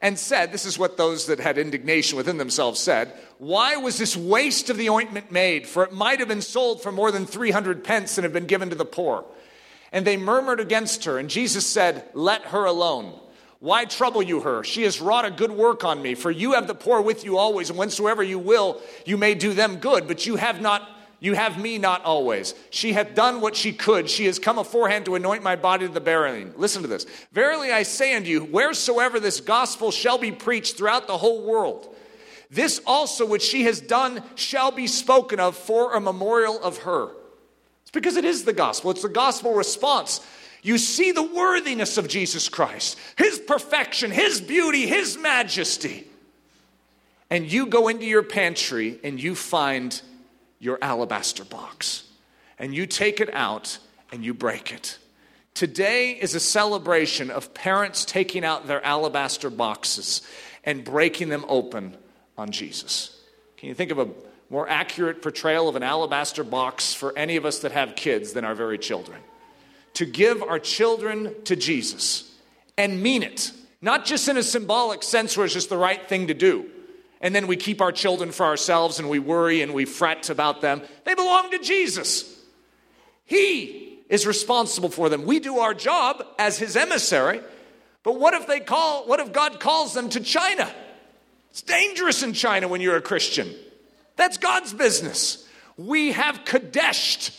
And 0.02 0.20
said, 0.20 0.52
This 0.52 0.66
is 0.66 0.78
what 0.78 0.98
those 0.98 1.28
that 1.28 1.40
had 1.40 1.58
indignation 1.58 2.18
within 2.18 2.38
themselves 2.38 2.82
said, 2.82 3.14
Why 3.38 3.78
was 3.78 3.98
this 3.98 4.18
waste 4.18 4.70
of 4.70 4.76
the 4.76 4.90
ointment 4.90 5.32
made? 5.32 5.68
For 5.68 5.86
it 5.86 5.94
might 5.94 6.20
have 6.20 6.28
been 6.28 6.42
sold 6.42 6.84
for 6.84 6.92
more 6.92 7.14
than 7.14 7.26
300 7.26 7.82
pence 7.82 8.18
and 8.18 8.26
have 8.26 8.34
been 8.34 8.46
given 8.46 8.72
to 8.72 8.76
the 8.76 8.84
poor. 8.84 9.24
And 9.94 10.06
they 10.06 10.18
murmured 10.18 10.60
against 10.60 11.06
her. 11.06 11.18
And 11.18 11.30
Jesus 11.30 11.66
said, 11.66 12.10
Let 12.14 12.42
her 12.48 12.66
alone. 12.66 13.18
Why 13.60 13.86
trouble 13.86 14.22
you 14.22 14.42
her? 14.42 14.64
She 14.64 14.84
has 14.84 15.02
wrought 15.02 15.26
a 15.26 15.32
good 15.32 15.52
work 15.52 15.84
on 15.84 16.02
me. 16.02 16.14
For 16.16 16.30
you 16.30 16.54
have 16.54 16.68
the 16.68 16.76
poor 16.76 17.02
with 17.02 17.24
you 17.26 17.38
always, 17.38 17.70
and 17.70 17.80
whensoever 17.80 18.22
you 18.22 18.38
will, 18.38 18.82
you 19.06 19.18
may 19.18 19.34
do 19.34 19.54
them 19.54 19.78
good. 19.78 20.08
But 20.08 20.26
you 20.26 20.36
have 20.36 20.62
not 20.62 20.88
You 21.20 21.34
have 21.34 21.60
me 21.60 21.80
not 21.80 22.04
always. 22.04 22.54
She 22.70 22.94
hath 22.94 23.16
done 23.16 23.42
what 23.42 23.56
she 23.56 23.74
could. 23.74 24.10
She 24.10 24.26
has 24.26 24.38
come 24.38 24.60
aforehand 24.60 25.06
to 25.06 25.16
anoint 25.16 25.42
my 25.42 25.56
body 25.56 25.88
to 25.88 25.92
the 25.92 26.00
burying. 26.00 26.54
Listen 26.58 26.84
to 26.84 26.88
this. 26.88 27.06
Verily 27.32 27.72
I 27.72 27.84
say 27.84 28.16
unto 28.16 28.30
you, 28.30 28.42
wheresoever 28.42 29.20
this 29.20 29.42
gospel 29.42 29.90
shall 29.92 30.20
be 30.20 30.32
preached 30.32 30.78
throughout 30.78 31.08
the 31.08 31.18
whole 31.18 31.42
world, 31.42 31.96
this 32.52 32.80
also 32.86 33.26
which 33.26 33.42
she 33.42 33.64
has 33.64 33.82
done 33.82 34.24
shall 34.36 34.72
be 34.72 34.86
spoken 34.86 35.40
of 35.40 35.58
for 35.58 35.96
a 35.96 36.00
memorial 36.00 36.62
of 36.62 36.80
her. 36.80 37.10
It's 37.82 37.92
because 37.92 38.16
it 38.16 38.26
is 38.26 38.44
the 38.44 38.54
gospel, 38.54 38.92
it's 38.92 39.02
the 39.02 39.10
gospel 39.10 39.54
response. 39.54 40.22
You 40.62 40.78
see 40.78 41.12
the 41.12 41.24
worthiness 41.24 41.98
of 41.98 42.08
Jesus 42.08 42.50
Christ, 42.50 42.98
his 43.18 43.40
perfection, 43.40 44.12
his 44.12 44.42
beauty, 44.42 44.88
his 44.88 45.18
majesty. 45.18 46.08
And 47.30 47.52
you 47.52 47.68
go 47.68 47.88
into 47.88 48.06
your 48.06 48.24
pantry 48.24 49.00
and 49.04 49.22
you 49.22 49.36
find 49.36 50.02
your 50.60 50.80
alabaster 50.82 51.46
box. 51.46 52.04
And 52.58 52.74
you 52.74 52.86
take 52.86 53.20
it 53.20 53.34
out 53.34 53.78
and 54.12 54.24
you 54.24 54.34
break 54.34 54.72
it. 54.72 54.98
Today 55.54 56.12
is 56.12 56.36
a 56.36 56.40
celebration 56.40 57.32
of 57.32 57.54
parents 57.54 58.06
taking 58.06 58.46
out 58.46 58.68
their 58.68 58.84
alabaster 58.86 59.50
boxes 59.50 60.22
and 60.64 60.84
breaking 60.84 61.30
them 61.30 61.46
open 61.48 61.98
on 62.38 62.52
Jesus. 62.52 63.20
Can 63.58 63.70
you 63.70 63.76
think 63.76 63.92
of 63.92 64.00
a 64.00 64.08
more 64.50 64.70
accurate 64.70 65.22
portrayal 65.22 65.68
of 65.68 65.76
an 65.76 65.84
alabaster 65.84 66.44
box 66.44 66.94
for 66.94 67.18
any 67.18 67.36
of 67.36 67.46
us 67.46 67.60
that 67.60 67.72
have 67.72 67.96
kids 67.96 68.34
than 68.34 68.46
our 68.46 68.56
very 68.56 68.78
children? 68.78 69.20
To 69.98 70.06
give 70.06 70.42
our 70.42 70.60
children 70.60 71.36
to 71.44 71.56
Jesus 71.56 72.34
and 72.78 73.02
mean 73.02 73.22
it, 73.22 73.52
not 73.82 74.06
just 74.06 74.28
in 74.28 74.38
a 74.38 74.44
symbolic 74.44 75.04
sense 75.04 75.38
where 75.38 75.46
it's 75.46 75.54
just 75.54 75.70
the 75.70 75.78
right 75.78 76.08
thing 76.10 76.28
to 76.28 76.34
do 76.34 76.70
and 77.22 77.34
then 77.34 77.48
we 77.48 77.56
keep 77.56 77.82
our 77.82 77.92
children 77.92 78.32
for 78.32 78.46
ourselves 78.46 79.00
and 79.00 79.10
we 79.10 79.20
worry 79.20 79.62
and 79.62 79.74
we 79.74 79.86
fret 79.86 80.30
about 80.30 80.62
them. 80.62 80.82
They 81.04 81.16
belong 81.16 81.52
to 81.52 81.60
Jesus. 81.60 82.34
He 83.26 84.00
is 84.10 84.28
responsible 84.28 84.90
for 84.90 85.10
them. 85.10 85.26
We 85.26 85.40
do 85.40 85.60
our 85.60 85.74
job 85.74 86.24
as 86.38 86.58
his 86.58 86.76
emissary. 86.76 87.42
But 88.04 88.20
what 88.20 88.34
if 88.34 88.48
they 88.48 88.60
call 88.60 89.08
what 89.08 89.20
if 89.20 89.34
God 89.34 89.60
calls 89.60 89.94
them 89.94 90.10
to 90.10 90.20
China? 90.20 90.72
It's 91.50 91.62
dangerous 91.62 92.22
in 92.22 92.34
China 92.34 92.68
when 92.68 92.82
you're 92.82 92.96
a 92.96 93.02
Christian. 93.02 93.50
That's 94.16 94.38
God's 94.38 94.74
business. 94.74 95.48
We 95.76 96.12
have 96.12 96.46
kadeshed. 96.46 97.32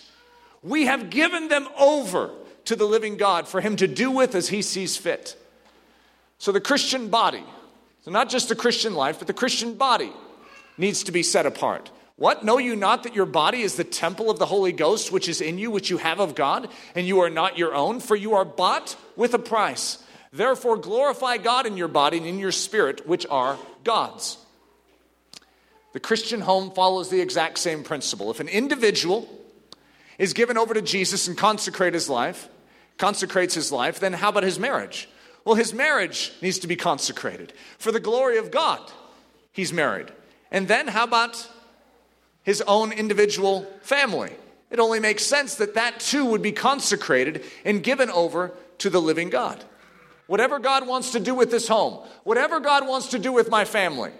We 0.62 0.86
have 0.86 1.08
given 1.08 1.48
them 1.48 1.68
over 1.78 2.32
to 2.68 2.76
the 2.76 2.87
living 2.87 3.16
God 3.16 3.46
for 3.46 3.60
him 3.60 3.76
to 3.76 3.87
do 3.87 4.10
with 4.10 4.34
as 4.34 4.48
he 4.48 4.62
sees 4.62 4.96
fit. 4.96 5.37
So 6.38 6.52
the 6.52 6.60
Christian 6.60 7.08
body 7.08 7.44
so, 8.08 8.12
not 8.12 8.30
just 8.30 8.48
the 8.48 8.56
Christian 8.56 8.94
life, 8.94 9.18
but 9.18 9.26
the 9.26 9.34
Christian 9.34 9.75
body 9.75 10.10
needs 10.78 11.02
to 11.04 11.12
be 11.12 11.22
set 11.22 11.44
apart. 11.44 11.90
What? 12.16 12.42
Know 12.42 12.56
you 12.56 12.75
not 12.75 13.02
that 13.02 13.14
your 13.14 13.26
body 13.26 13.60
is 13.60 13.76
the 13.76 13.84
temple 13.84 14.30
of 14.30 14.38
the 14.38 14.46
Holy 14.46 14.72
Ghost, 14.72 15.12
which 15.12 15.28
is 15.28 15.42
in 15.42 15.58
you, 15.58 15.70
which 15.70 15.90
you 15.90 15.98
have 15.98 16.18
of 16.18 16.34
God, 16.34 16.70
and 16.94 17.06
you 17.06 17.20
are 17.20 17.28
not 17.28 17.58
your 17.58 17.75
own? 17.75 18.00
For 18.00 18.16
you 18.16 18.32
are 18.32 18.46
bought 18.46 18.96
with 19.14 19.34
a 19.34 19.38
price. 19.38 20.02
Therefore, 20.32 20.78
glorify 20.78 21.37
God 21.37 21.66
in 21.66 21.76
your 21.76 21.88
body 21.88 22.16
and 22.16 22.26
in 22.26 22.38
your 22.38 22.50
spirit, 22.50 23.06
which 23.06 23.26
are 23.26 23.58
God's. 23.84 24.38
The 25.92 26.00
Christian 26.00 26.40
home 26.40 26.70
follows 26.70 27.10
the 27.10 27.20
exact 27.20 27.58
same 27.58 27.82
principle. 27.82 28.30
If 28.30 28.40
an 28.40 28.48
individual 28.48 29.28
is 30.18 30.32
given 30.32 30.56
over 30.56 30.72
to 30.72 30.80
Jesus 30.80 31.28
and 31.28 31.37
consecrate 31.37 31.92
his 31.92 32.08
life, 32.08 32.48
consecrates 32.99 33.55
his 33.55 33.73
life, 33.73 34.00
then 34.00 34.12
how 34.12 34.28
about 34.28 34.43
his 34.43 34.59
marriage? 34.59 35.09
Well, 35.45 35.55
his 35.55 35.73
marriage 35.73 36.33
needs 36.43 36.59
to 36.59 36.67
be 36.67 36.76
consecrated. 36.76 37.52
For 37.78 37.90
the 37.90 38.00
glory 38.00 38.37
of 38.38 38.50
God, 38.50 38.81
he's 39.52 39.73
married. 39.73 40.12
And 40.50 40.69
then 40.69 40.88
how 40.88 41.05
about 41.05 41.49
his 42.43 42.61
own 42.62 42.93
individual 42.93 43.67
family? 43.83 44.33
It 44.71 44.81
only 44.81 45.00
makes 45.00 45.25
sense 45.25 45.55
that 45.57 45.75
that 45.75 46.00
too 46.00 46.26
would 46.26 46.43
be 46.43 46.52
consecrated 46.52 47.45
and 47.64 47.83
given 47.83 48.11
over 48.11 48.52
to 48.78 48.90
the 48.90 49.00
living 49.00 49.31
God. 49.31 49.64
Whatever 50.26 50.59
God 50.59 50.87
wants 50.87 51.12
to 51.12 51.21
do 51.21 51.35
with 51.35 51.50
this 51.50 51.69
home, 51.69 52.07
whatever 52.25 52.61
God 52.61 52.87
wants 52.87 53.09
to 53.09 53.19
do 53.19 53.33
with 53.33 53.49
my 53.49 53.64
family. 53.64 54.12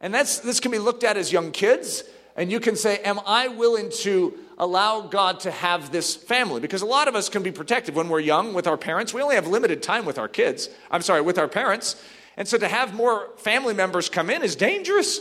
And 0.00 0.14
that's, 0.14 0.38
this 0.38 0.60
can 0.60 0.70
be 0.70 0.78
looked 0.78 1.02
at 1.02 1.16
as 1.16 1.32
young 1.32 1.50
kids, 1.50 2.04
and 2.36 2.52
you 2.52 2.60
can 2.60 2.76
say, 2.76 2.98
Am 2.98 3.18
I 3.26 3.48
willing 3.48 3.90
to 4.02 4.38
allow 4.58 5.00
God 5.00 5.40
to 5.40 5.50
have 5.50 5.90
this 5.90 6.14
family? 6.14 6.60
Because 6.60 6.82
a 6.82 6.86
lot 6.86 7.08
of 7.08 7.14
us 7.14 7.28
can 7.28 7.42
be 7.42 7.52
protective 7.52 7.96
when 7.96 8.08
we're 8.08 8.20
young 8.20 8.52
with 8.52 8.66
our 8.66 8.76
parents. 8.76 9.14
We 9.14 9.22
only 9.22 9.36
have 9.36 9.46
limited 9.46 9.82
time 9.82 10.04
with 10.04 10.18
our 10.18 10.28
kids. 10.28 10.68
I'm 10.90 11.02
sorry, 11.02 11.22
with 11.22 11.38
our 11.38 11.48
parents. 11.48 12.02
And 12.36 12.46
so 12.46 12.58
to 12.58 12.68
have 12.68 12.94
more 12.94 13.30
family 13.36 13.74
members 13.74 14.08
come 14.08 14.30
in 14.30 14.42
is 14.42 14.56
dangerous. 14.56 15.18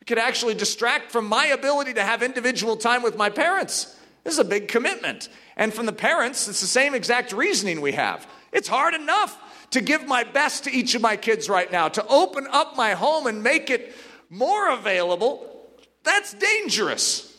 It 0.00 0.06
could 0.06 0.18
actually 0.18 0.54
distract 0.54 1.12
from 1.12 1.26
my 1.26 1.46
ability 1.46 1.94
to 1.94 2.02
have 2.02 2.22
individual 2.22 2.76
time 2.76 3.02
with 3.02 3.16
my 3.16 3.28
parents. 3.28 3.96
This 4.24 4.34
is 4.34 4.40
a 4.40 4.44
big 4.44 4.68
commitment. 4.68 5.28
And 5.56 5.72
from 5.72 5.86
the 5.86 5.92
parents, 5.92 6.48
it's 6.48 6.60
the 6.60 6.66
same 6.66 6.94
exact 6.94 7.32
reasoning 7.32 7.80
we 7.80 7.92
have. 7.92 8.26
It's 8.52 8.68
hard 8.68 8.94
enough 8.94 9.38
to 9.70 9.80
give 9.80 10.06
my 10.06 10.24
best 10.24 10.64
to 10.64 10.70
each 10.72 10.94
of 10.94 11.02
my 11.02 11.16
kids 11.16 11.48
right 11.48 11.70
now, 11.70 11.88
to 11.88 12.06
open 12.08 12.46
up 12.50 12.76
my 12.76 12.92
home 12.92 13.26
and 13.26 13.42
make 13.42 13.70
it 13.70 13.94
more 14.28 14.70
available. 14.70 15.70
That's 16.02 16.34
dangerous. 16.34 17.29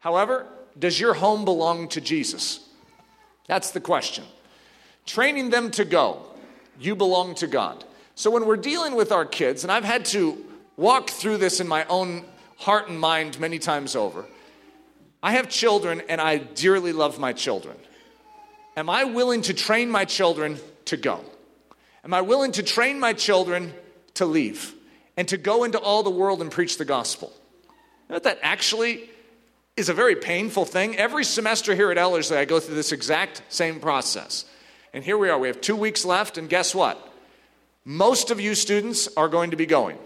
However, 0.00 0.46
does 0.78 0.98
your 0.98 1.14
home 1.14 1.44
belong 1.44 1.88
to 1.88 2.00
Jesus? 2.00 2.60
That's 3.46 3.72
the 3.72 3.80
question. 3.80 4.24
Training 5.06 5.50
them 5.50 5.70
to 5.72 5.84
go, 5.84 6.22
you 6.78 6.94
belong 6.94 7.34
to 7.36 7.46
God. 7.46 7.84
So 8.14 8.30
when 8.30 8.46
we're 8.46 8.56
dealing 8.56 8.94
with 8.94 9.10
our 9.10 9.24
kids, 9.24 9.64
and 9.64 9.72
I've 9.72 9.84
had 9.84 10.04
to 10.06 10.44
walk 10.76 11.10
through 11.10 11.38
this 11.38 11.60
in 11.60 11.68
my 11.68 11.84
own 11.86 12.24
heart 12.56 12.88
and 12.88 13.00
mind 13.00 13.40
many 13.40 13.58
times 13.58 13.96
over, 13.96 14.26
I 15.22 15.32
have 15.32 15.48
children 15.48 16.02
and 16.08 16.20
I 16.20 16.38
dearly 16.38 16.92
love 16.92 17.18
my 17.18 17.32
children. 17.32 17.76
Am 18.76 18.88
I 18.88 19.04
willing 19.04 19.42
to 19.42 19.54
train 19.54 19.90
my 19.90 20.04
children 20.04 20.58
to 20.84 20.96
go? 20.96 21.24
Am 22.04 22.14
I 22.14 22.20
willing 22.20 22.52
to 22.52 22.62
train 22.62 23.00
my 23.00 23.12
children 23.12 23.72
to 24.14 24.26
leave 24.26 24.74
and 25.16 25.26
to 25.28 25.36
go 25.36 25.64
into 25.64 25.80
all 25.80 26.04
the 26.04 26.10
world 26.10 26.40
and 26.40 26.50
preach 26.50 26.78
the 26.78 26.84
gospel? 26.84 27.32
You 28.08 28.14
know 28.14 28.18
that 28.20 28.38
actually 28.42 29.10
is 29.78 29.88
a 29.88 29.94
very 29.94 30.16
painful 30.16 30.64
thing. 30.64 30.96
Every 30.96 31.24
semester 31.24 31.74
here 31.74 31.92
at 31.92 31.98
Ellerslie, 31.98 32.36
I 32.36 32.44
go 32.44 32.58
through 32.58 32.74
this 32.74 32.92
exact 32.92 33.42
same 33.48 33.78
process. 33.78 34.44
And 34.92 35.04
here 35.04 35.16
we 35.16 35.30
are. 35.30 35.38
We 35.38 35.48
have 35.48 35.60
two 35.60 35.76
weeks 35.76 36.04
left, 36.04 36.36
and 36.36 36.48
guess 36.48 36.74
what? 36.74 36.98
Most 37.84 38.30
of 38.30 38.40
you 38.40 38.54
students 38.54 39.08
are 39.16 39.28
going 39.28 39.52
to 39.52 39.56
be 39.56 39.66
going. 39.66 39.98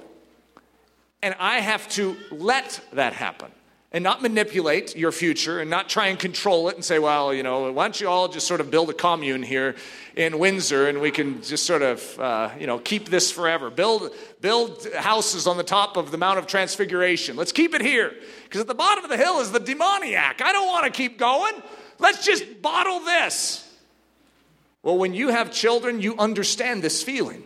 And 1.23 1.35
I 1.39 1.61
have 1.61 1.89
to 1.91 2.17
let 2.31 2.81
that 2.93 3.15
happen 3.15 3.51
and 3.93 4.03
not 4.03 4.23
manipulate 4.23 4.97
your 4.97 5.13
future 5.13 5.61
and 5.61 5.69
not 5.69 5.89
try 5.89 6.07
and 6.07 6.19
control 6.19 6.69
it 6.69 6.77
and 6.77 6.85
say, 6.85 6.99
well, 6.99 7.33
you 7.35 7.43
know, 7.43 7.71
why 7.73 7.85
don't 7.85 8.01
you 8.01 8.09
all 8.09 8.27
just 8.27 8.47
sort 8.47 8.61
of 8.61 8.71
build 8.71 8.89
a 8.89 8.95
commune 8.95 9.43
here 9.43 9.75
in 10.17 10.39
Windsor 10.39 10.89
and 10.89 11.01
we 11.01 11.11
can 11.11 11.43
just 11.43 11.67
sort 11.67 11.83
of, 11.83 12.19
uh, 12.19 12.51
you 12.59 12.67
know, 12.67 12.79
keep 12.79 13.11
this 13.11 13.31
forever. 13.31 13.69
Build, 13.69 14.11
build 14.41 14.87
houses 14.95 15.47
on 15.47 15.59
the 15.59 15.63
top 15.63 15.99
of 15.99 16.11
the 16.11 16.17
Mount 16.17 16.39
of 16.39 16.47
Transfiguration. 16.47 17.37
Let's 17.37 17.53
keep 17.53 17.75
it 17.75 17.83
here. 17.83 18.15
Because 18.45 18.63
at 18.63 18.67
the 18.67 18.75
bottom 18.75 19.05
of 19.05 19.11
the 19.11 19.19
hill 19.19 19.41
is 19.41 19.53
the 19.53 19.61
demoniac. 19.61 20.41
I 20.43 20.53
don't 20.53 20.69
want 20.69 20.87
to 20.87 20.91
keep 20.91 21.19
going. 21.19 21.53
Let's 21.99 22.25
just 22.25 22.63
bottle 22.63 23.01
this. 23.01 23.69
Well, 24.83 24.97
when 24.97 25.15
you 25.15 25.29
have 25.29 25.53
children, 25.53 26.01
you 26.01 26.17
understand 26.17 26.83
this 26.83 27.03
feeling. 27.03 27.45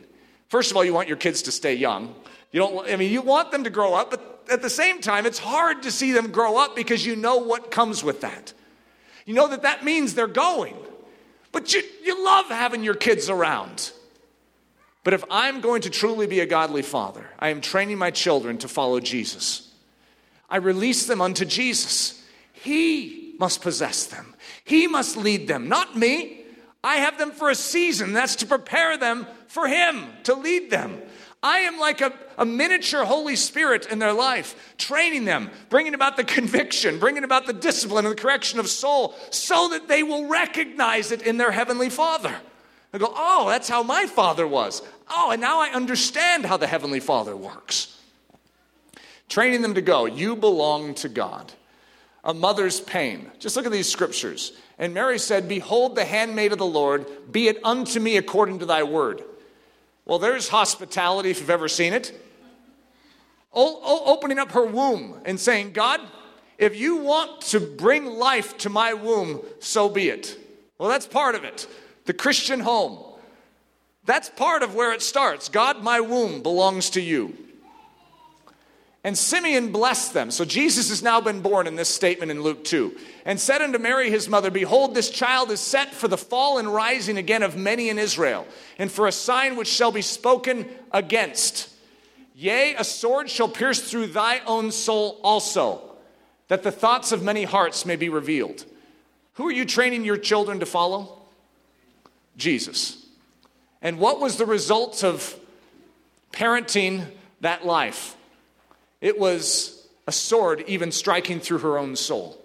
First 0.49 0.71
of 0.71 0.77
all, 0.77 0.85
you 0.85 0.95
want 0.95 1.09
your 1.09 1.17
kids 1.17 1.43
to 1.43 1.53
stay 1.53 1.75
young. 1.75 2.15
You 2.53 2.61
don't, 2.61 2.89
I 2.89 2.97
mean, 2.97 3.11
you 3.11 3.21
want 3.21 3.51
them 3.51 3.65
to 3.65 3.71
grow 3.71 3.95
up, 3.95 4.11
but 4.11 4.36
at 4.51 4.63
the 4.63 4.71
same 4.71 5.01
time, 5.01 5.27
it's 5.27 5.39
hard 5.39 5.83
to 5.83 5.91
see 5.91 6.13
them 6.13 6.31
grow 6.31 6.57
up 6.57 6.77
because 6.77 7.05
you 7.05 7.17
know 7.17 7.39
what 7.39 7.71
comes 7.71 8.03
with 8.03 8.21
that. 8.23 8.53
You 9.25 9.35
know 9.35 9.49
that 9.49 9.63
that 9.63 9.85
means 9.85 10.15
they're 10.15 10.27
going. 10.27 10.77
But 11.53 11.75
you, 11.75 11.83
you 12.05 12.25
love 12.25 12.47
having 12.47 12.83
your 12.83 12.95
kids 12.95 13.29
around. 13.29 13.91
But 15.05 15.15
if 15.15 15.25
I'm 15.31 15.61
going 15.61 15.83
to 15.83 15.91
truly 15.91 16.27
be 16.27 16.41
a 16.41 16.47
godly 16.47 16.83
father, 16.83 17.29
I 17.39 17.51
am 17.51 17.61
training 17.61 17.99
my 17.99 18.11
children 18.11 18.59
to 18.59 18.69
follow 18.69 19.01
Jesus. 19.01 19.73
I 20.51 20.57
release 20.57 21.07
them 21.07 21.21
unto 21.21 21.45
Jesus. 21.45 22.23
He 22.53 23.35
must 23.39 23.63
possess 23.63 24.07
them, 24.07 24.35
He 24.65 24.87
must 24.87 25.17
lead 25.17 25.49
them, 25.49 25.69
not 25.69 25.97
me. 25.97 26.43
I 26.85 26.97
have 26.97 27.19
them 27.19 27.33
for 27.33 27.51
a 27.51 27.55
season. 27.55 28.13
That's 28.13 28.37
to 28.37 28.47
prepare 28.47 28.97
them 28.97 29.27
for 29.49 29.67
Him, 29.67 30.07
to 30.25 30.35
lead 30.35 30.71
them. 30.71 31.03
I 31.43 31.59
am 31.61 31.79
like 31.79 32.01
a, 32.01 32.13
a 32.39 32.45
miniature 32.45 33.05
Holy 33.05 33.37
Spirit 33.37 33.87
in 33.87 33.99
their 33.99 34.13
life, 34.13 34.75
training 34.79 35.27
them, 35.27 35.51
bringing 35.69 35.95
about 35.95 36.17
the 36.17 36.25
conviction, 36.25 36.99
bringing 36.99 37.25
about 37.25 37.47
the 37.47 37.53
discipline 37.53 38.05
and 38.07 38.17
the 38.17 38.21
correction 38.21 38.59
of 38.59 38.69
soul, 38.69 39.15
so 39.31 39.69
that 39.69 39.87
they 39.87 40.03
will 40.03 40.27
recognize 40.29 41.13
it 41.13 41.23
in 41.23 41.37
their 41.37 41.53
Heavenly 41.53 41.91
Father. 41.91 42.35
They 42.93 42.99
go, 42.99 43.13
Oh, 43.15 43.49
that's 43.49 43.69
how 43.69 43.83
my 43.83 44.07
Father 44.07 44.47
was. 44.47 44.83
Oh, 45.09 45.31
and 45.31 45.41
now 45.41 45.61
I 45.61 45.69
understand 45.69 46.47
how 46.47 46.57
the 46.57 46.67
Heavenly 46.67 47.01
Father 47.01 47.37
works. 47.37 47.97
Training 49.29 49.63
them 49.63 49.75
to 49.75 49.83
go, 49.83 50.07
you 50.07 50.37
belong 50.37 50.95
to 50.95 51.09
God. 51.09 51.53
A 52.25 52.35
mother's 52.35 52.81
pain. 52.81 53.31
Just 53.39 53.57
look 53.57 53.67
at 53.67 53.73
these 53.73 53.91
scriptures. 53.91 54.53
And 54.79 54.93
Mary 54.93 55.19
said, 55.19 55.49
Behold 55.49 55.95
the 55.95 56.05
handmaid 56.05 56.53
of 56.53 56.59
the 56.59 56.67
Lord, 56.67 57.07
be 57.31 57.49
it 57.49 57.61
unto 57.65 58.01
me 58.01 58.17
according 58.17 58.61
to 58.61 58.67
thy 58.67 58.83
word. 58.83 59.23
Well, 60.07 60.19
there's 60.19 60.49
hospitality 60.49 61.31
if 61.31 61.41
you've 61.41 61.51
ever 61.51 61.69
seen 61.69 61.93
it. 61.93 62.19
O- 63.53 63.81
o- 63.83 64.13
opening 64.13 64.39
up 64.39 64.53
her 64.53 64.65
womb 64.65 65.21
and 65.27 65.39
saying, 65.39 65.73
God, 65.73 66.01
If 66.59 66.75
you 66.75 66.97
want 66.97 67.43
to 67.53 67.61
bring 67.61 68.07
life 68.07 68.57
to 68.59 68.71
my 68.71 68.95
womb, 68.95 69.43
so 69.61 69.91
be 69.91 70.09
it. 70.09 70.39
Well, 70.79 70.89
that's 70.89 71.07
part 71.07 71.35
of 71.35 71.45
it. 71.45 71.67
The 72.07 72.15
Christian 72.15 72.61
home. 72.61 72.99
That's 74.07 74.31
part 74.31 74.63
of 74.63 74.75
where 74.75 74.93
it 74.93 75.03
starts. 75.03 75.51
God, 75.51 75.83
my 75.83 76.01
womb 76.01 76.43
belongs 76.43 76.89
to 76.91 77.01
you. 77.03 77.37
And 79.07 79.17
Simeon 79.17 79.71
blessed 79.71 80.15
them. 80.15 80.33
So 80.33 80.45
Jesus 80.45 80.89
has 80.89 81.01
now 81.01 81.21
been 81.21 81.41
born 81.41 81.69
in 81.69 81.77
this 81.77 81.89
statement 81.89 82.33
in 82.33 82.43
Luke 82.43 82.65
2. 82.65 82.99
And 83.25 83.39
said 83.39 83.63
unto 83.63 83.79
Mary 83.79 84.11
his 84.11 84.29
mother, 84.29 84.51
Behold, 84.51 84.97
this 84.97 85.11
child 85.11 85.53
is 85.53 85.61
set 85.61 85.95
for 85.95 86.09
the 86.09 86.19
fall 86.19 86.59
and 86.59 86.75
rising 86.75 87.17
again 87.17 87.45
of 87.45 87.57
many 87.57 87.89
in 87.89 88.01
Israel, 88.01 88.45
and 88.81 88.91
for 88.91 89.07
a 89.07 89.13
sign 89.13 89.55
which 89.55 89.69
shall 89.69 89.93
be 89.93 90.03
spoken 90.03 90.69
against. 90.91 91.73
Yea, 92.35 92.75
a 92.75 92.83
sword 92.83 93.31
shall 93.31 93.47
pierce 93.49 93.81
through 93.89 94.09
thy 94.09 94.41
own 94.41 94.73
soul 94.73 95.21
also, 95.23 95.83
that 96.49 96.65
the 96.65 96.73
thoughts 96.73 97.13
of 97.13 97.23
many 97.23 97.45
hearts 97.45 97.87
may 97.87 97.95
be 97.95 98.09
revealed. 98.09 98.65
Who 99.35 99.47
are 99.47 99.53
you 99.53 99.67
training 99.67 100.05
your 100.05 100.17
children 100.17 100.59
to 100.59 100.67
follow? 100.67 101.17
Jesus. 102.37 103.07
And 103.81 104.01
what 104.01 104.19
was 104.19 104.37
the 104.37 104.47
result 104.47 105.05
of 105.05 105.39
parenting 106.33 107.07
that 107.41 107.65
life? 107.65 108.16
It 109.01 109.19
was 109.19 109.87
a 110.07 110.13
sword 110.13 110.65
even 110.67 110.93
striking 110.93 111.41
through 111.41 111.59
her 111.59 111.79
own 111.79 111.97
soul. 111.97 112.43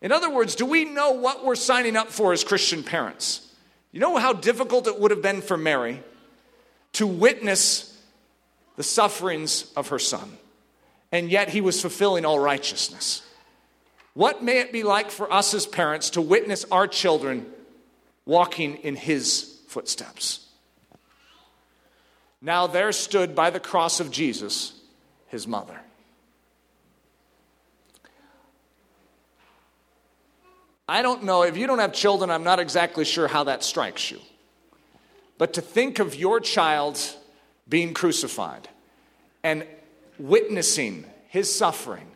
In 0.00 0.12
other 0.12 0.30
words, 0.30 0.54
do 0.54 0.66
we 0.66 0.84
know 0.84 1.12
what 1.12 1.44
we're 1.44 1.54
signing 1.54 1.96
up 1.96 2.08
for 2.08 2.32
as 2.32 2.44
Christian 2.44 2.82
parents? 2.82 3.48
You 3.92 4.00
know 4.00 4.16
how 4.16 4.32
difficult 4.32 4.86
it 4.86 4.98
would 4.98 5.10
have 5.10 5.22
been 5.22 5.42
for 5.42 5.56
Mary 5.56 6.02
to 6.94 7.06
witness 7.06 7.88
the 8.76 8.82
sufferings 8.82 9.72
of 9.76 9.88
her 9.88 9.98
son, 9.98 10.36
and 11.10 11.30
yet 11.30 11.50
he 11.50 11.60
was 11.60 11.80
fulfilling 11.80 12.24
all 12.24 12.38
righteousness. 12.38 13.22
What 14.14 14.42
may 14.42 14.60
it 14.60 14.72
be 14.72 14.82
like 14.82 15.10
for 15.10 15.32
us 15.32 15.54
as 15.54 15.66
parents 15.66 16.10
to 16.10 16.20
witness 16.20 16.64
our 16.70 16.86
children 16.86 17.46
walking 18.26 18.76
in 18.76 18.96
his 18.96 19.60
footsteps? 19.68 20.46
Now 22.40 22.66
there 22.66 22.92
stood 22.92 23.34
by 23.34 23.50
the 23.50 23.60
cross 23.60 24.00
of 24.00 24.10
Jesus 24.10 24.81
his 25.32 25.48
mother. 25.48 25.80
I 30.86 31.00
don't 31.00 31.24
know, 31.24 31.42
if 31.42 31.56
you 31.56 31.66
don't 31.66 31.78
have 31.78 31.94
children, 31.94 32.30
I'm 32.30 32.44
not 32.44 32.60
exactly 32.60 33.06
sure 33.06 33.26
how 33.26 33.44
that 33.44 33.64
strikes 33.64 34.10
you. 34.10 34.20
But 35.38 35.54
to 35.54 35.62
think 35.62 35.98
of 35.98 36.14
your 36.14 36.38
child 36.38 37.00
being 37.66 37.94
crucified 37.94 38.68
and 39.42 39.66
witnessing 40.18 41.06
his 41.28 41.52
suffering 41.52 42.06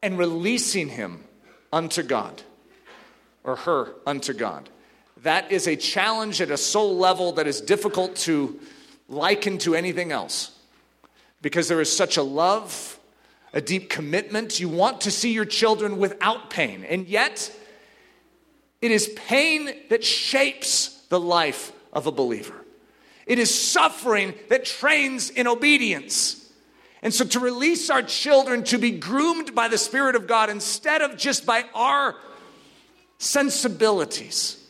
and 0.00 0.16
releasing 0.16 0.88
him 0.88 1.24
unto 1.72 2.04
God 2.04 2.42
or 3.42 3.56
her 3.56 3.92
unto 4.06 4.32
God. 4.32 4.68
That 5.22 5.50
is 5.50 5.66
a 5.66 5.74
challenge 5.74 6.40
at 6.40 6.50
a 6.50 6.56
soul 6.56 6.96
level 6.96 7.32
that 7.32 7.48
is 7.48 7.60
difficult 7.60 8.14
to 8.16 8.60
liken 9.08 9.58
to 9.58 9.74
anything 9.74 10.12
else 10.12 10.53
because 11.44 11.68
there 11.68 11.82
is 11.82 11.94
such 11.94 12.16
a 12.16 12.22
love, 12.22 12.98
a 13.52 13.60
deep 13.60 13.90
commitment. 13.90 14.58
You 14.58 14.70
want 14.70 15.02
to 15.02 15.10
see 15.10 15.34
your 15.34 15.44
children 15.44 15.98
without 15.98 16.48
pain. 16.48 16.84
And 16.88 17.06
yet, 17.06 17.54
it 18.80 18.90
is 18.90 19.10
pain 19.14 19.68
that 19.90 20.02
shapes 20.02 21.02
the 21.10 21.20
life 21.20 21.70
of 21.92 22.06
a 22.06 22.10
believer. 22.10 22.64
It 23.26 23.38
is 23.38 23.54
suffering 23.54 24.32
that 24.48 24.64
trains 24.64 25.28
in 25.28 25.46
obedience. 25.46 26.50
And 27.02 27.12
so, 27.12 27.26
to 27.26 27.40
release 27.40 27.90
our 27.90 28.02
children 28.02 28.64
to 28.64 28.78
be 28.78 28.92
groomed 28.92 29.54
by 29.54 29.68
the 29.68 29.76
Spirit 29.76 30.16
of 30.16 30.26
God 30.26 30.48
instead 30.48 31.02
of 31.02 31.18
just 31.18 31.44
by 31.44 31.66
our 31.74 32.16
sensibilities 33.18 34.66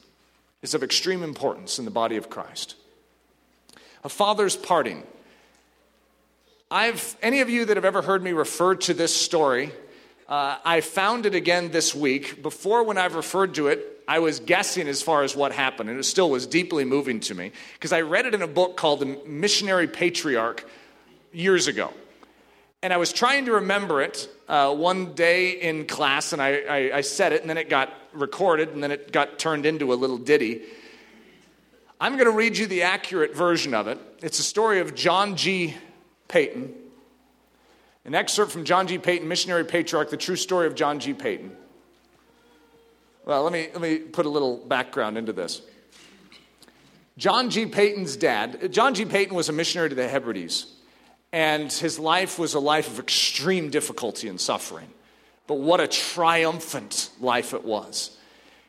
is 0.60 0.74
of 0.74 0.82
extreme 0.82 1.22
importance 1.22 1.78
in 1.78 1.84
the 1.84 1.92
body 1.92 2.16
of 2.16 2.28
Christ. 2.28 2.74
A 4.02 4.08
father's 4.08 4.56
parting 4.56 5.04
I've, 6.74 7.16
any 7.22 7.40
of 7.40 7.48
you 7.48 7.66
that 7.66 7.76
have 7.76 7.84
ever 7.84 8.02
heard 8.02 8.20
me 8.20 8.32
refer 8.32 8.74
to 8.74 8.94
this 8.94 9.14
story, 9.14 9.70
uh, 10.28 10.58
I 10.64 10.80
found 10.80 11.24
it 11.24 11.36
again 11.36 11.70
this 11.70 11.94
week. 11.94 12.42
Before, 12.42 12.82
when 12.82 12.98
I've 12.98 13.14
referred 13.14 13.54
to 13.54 13.68
it, 13.68 14.02
I 14.08 14.18
was 14.18 14.40
guessing 14.40 14.88
as 14.88 15.00
far 15.00 15.22
as 15.22 15.36
what 15.36 15.52
happened, 15.52 15.88
and 15.88 16.00
it 16.00 16.02
still 16.02 16.28
was 16.28 16.48
deeply 16.48 16.84
moving 16.84 17.20
to 17.20 17.34
me 17.36 17.52
because 17.74 17.92
I 17.92 18.00
read 18.00 18.26
it 18.26 18.34
in 18.34 18.42
a 18.42 18.48
book 18.48 18.76
called 18.76 18.98
The 18.98 19.20
Missionary 19.24 19.86
Patriarch 19.86 20.68
years 21.32 21.68
ago. 21.68 21.92
And 22.82 22.92
I 22.92 22.96
was 22.96 23.12
trying 23.12 23.44
to 23.44 23.52
remember 23.52 24.02
it 24.02 24.28
uh, 24.48 24.74
one 24.74 25.14
day 25.14 25.50
in 25.52 25.86
class, 25.86 26.32
and 26.32 26.42
I, 26.42 26.56
I, 26.62 26.96
I 26.96 27.00
said 27.02 27.32
it, 27.32 27.42
and 27.42 27.48
then 27.48 27.56
it 27.56 27.70
got 27.70 27.94
recorded, 28.12 28.70
and 28.70 28.82
then 28.82 28.90
it 28.90 29.12
got 29.12 29.38
turned 29.38 29.64
into 29.64 29.92
a 29.92 29.94
little 29.94 30.18
ditty. 30.18 30.62
I'm 32.00 32.14
going 32.14 32.26
to 32.26 32.36
read 32.36 32.58
you 32.58 32.66
the 32.66 32.82
accurate 32.82 33.32
version 33.32 33.74
of 33.74 33.86
it. 33.86 34.00
It's 34.22 34.40
a 34.40 34.42
story 34.42 34.80
of 34.80 34.96
John 34.96 35.36
G. 35.36 35.76
Paton, 36.28 36.74
an 38.04 38.14
excerpt 38.14 38.52
from 38.52 38.64
John 38.64 38.86
G. 38.86 38.98
Paton, 38.98 39.26
Missionary 39.28 39.64
Patriarch, 39.64 40.10
the 40.10 40.16
true 40.16 40.36
story 40.36 40.66
of 40.66 40.74
John 40.74 40.98
G. 40.98 41.14
Paton. 41.14 41.56
Well, 43.24 43.42
let 43.42 43.52
me, 43.52 43.68
let 43.72 43.80
me 43.80 43.98
put 43.98 44.26
a 44.26 44.28
little 44.28 44.58
background 44.58 45.16
into 45.16 45.32
this. 45.32 45.62
John 47.16 47.48
G. 47.48 47.66
Paton's 47.66 48.16
dad, 48.16 48.72
John 48.72 48.94
G. 48.94 49.04
Paton 49.04 49.34
was 49.34 49.48
a 49.48 49.52
missionary 49.52 49.88
to 49.88 49.94
the 49.94 50.08
Hebrides, 50.08 50.66
and 51.32 51.72
his 51.72 51.98
life 51.98 52.38
was 52.38 52.54
a 52.54 52.60
life 52.60 52.88
of 52.88 52.98
extreme 52.98 53.70
difficulty 53.70 54.28
and 54.28 54.40
suffering. 54.40 54.88
But 55.46 55.56
what 55.56 55.80
a 55.80 55.86
triumphant 55.86 57.10
life 57.20 57.54
it 57.54 57.64
was. 57.64 58.16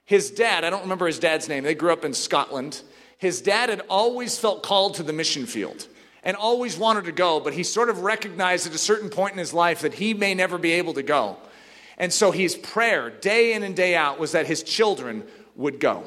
His 0.06 0.30
dad, 0.30 0.64
I 0.64 0.70
don't 0.70 0.84
remember 0.84 1.08
his 1.08 1.20
dad's 1.20 1.50
name, 1.50 1.64
they 1.64 1.76
grew 1.76 1.92
up 1.92 2.06
in 2.06 2.14
Scotland. 2.14 2.82
His 3.18 3.42
dad 3.42 3.70
had 3.70 3.82
always 3.90 4.38
felt 4.38 4.62
called 4.62 4.96
to 4.96 5.04
the 5.04 5.14
mission 5.14 5.46
field 5.46 5.88
and 6.26 6.36
always 6.36 6.76
wanted 6.76 7.06
to 7.06 7.12
go, 7.12 7.40
but 7.40 7.54
he 7.54 7.64
sort 7.64 7.88
of 7.88 8.00
recognized 8.00 8.66
at 8.66 8.74
a 8.74 8.80
certain 8.80 9.10
point 9.10 9.34
in 9.34 9.38
his 9.38 9.54
life 9.54 9.82
that 9.82 9.94
he 9.94 10.14
may 10.14 10.34
never 10.34 10.58
be 10.58 10.74
able 10.74 10.96
to 10.96 11.04
go. 11.04 11.38
And 11.98 12.12
so 12.12 12.32
his 12.32 12.56
prayer, 12.56 13.12
day 13.12 13.54
in 13.54 13.64
and 13.64 13.76
day 13.76 13.96
out, 13.96 14.20
was 14.20 14.34
that 14.34 14.48
his 14.48 14.64
children 14.64 15.24
would 15.56 15.80
go. 15.80 16.04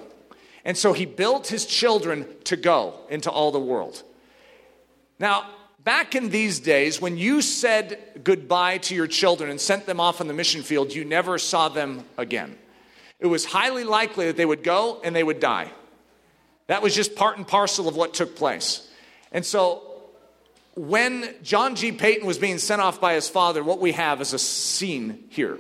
And 0.65 0.77
so 0.77 0.93
he 0.93 1.07
built 1.07 1.47
his 1.47 1.65
children 1.65 2.27
to 2.45 2.57
go 2.57 2.95
into 3.09 3.31
all 3.31 3.53
the 3.53 3.61
world. 3.61 4.03
Now, 5.21 5.49
back 5.83 6.15
in 6.15 6.31
these 6.31 6.61
days, 6.61 7.01
when 7.01 7.17
you 7.17 7.41
said 7.41 8.21
goodbye 8.23 8.79
to 8.79 8.95
your 8.95 9.07
children 9.07 9.51
and 9.51 9.61
sent 9.61 9.87
them 9.87 10.01
off 10.01 10.21
on 10.21 10.27
the 10.27 10.35
mission 10.35 10.63
field, 10.63 10.93
you 10.93 11.05
never 11.05 11.39
saw 11.39 11.69
them 11.69 12.05
again. 12.19 12.59
It 13.21 13.27
was 13.27 13.45
highly 13.45 13.85
likely 13.85 14.27
that 14.27 14.37
they 14.37 14.45
would 14.45 14.63
go 14.63 15.01
and 15.03 15.15
they 15.15 15.25
would 15.25 15.41
die. 15.41 15.71
That 16.67 16.83
was 16.83 16.95
just 16.95 17.15
part 17.15 17.39
and 17.39 17.47
parcel 17.47 17.89
of 17.89 17.97
what 17.97 18.15
took 18.15 18.37
place. 18.37 18.87
And 19.33 19.47
so 19.47 19.88
when 20.79 21.35
John 21.43 21.75
G. 21.75 21.91
Paton 21.91 22.25
was 22.25 22.39
being 22.39 22.59
sent 22.59 22.81
off 22.81 23.01
by 23.01 23.15
his 23.15 23.29
father, 23.29 23.65
what 23.65 23.81
we 23.81 23.93
have 23.93 24.21
is 24.21 24.33
a 24.33 24.39
scene 24.39 25.25
here. 25.29 25.59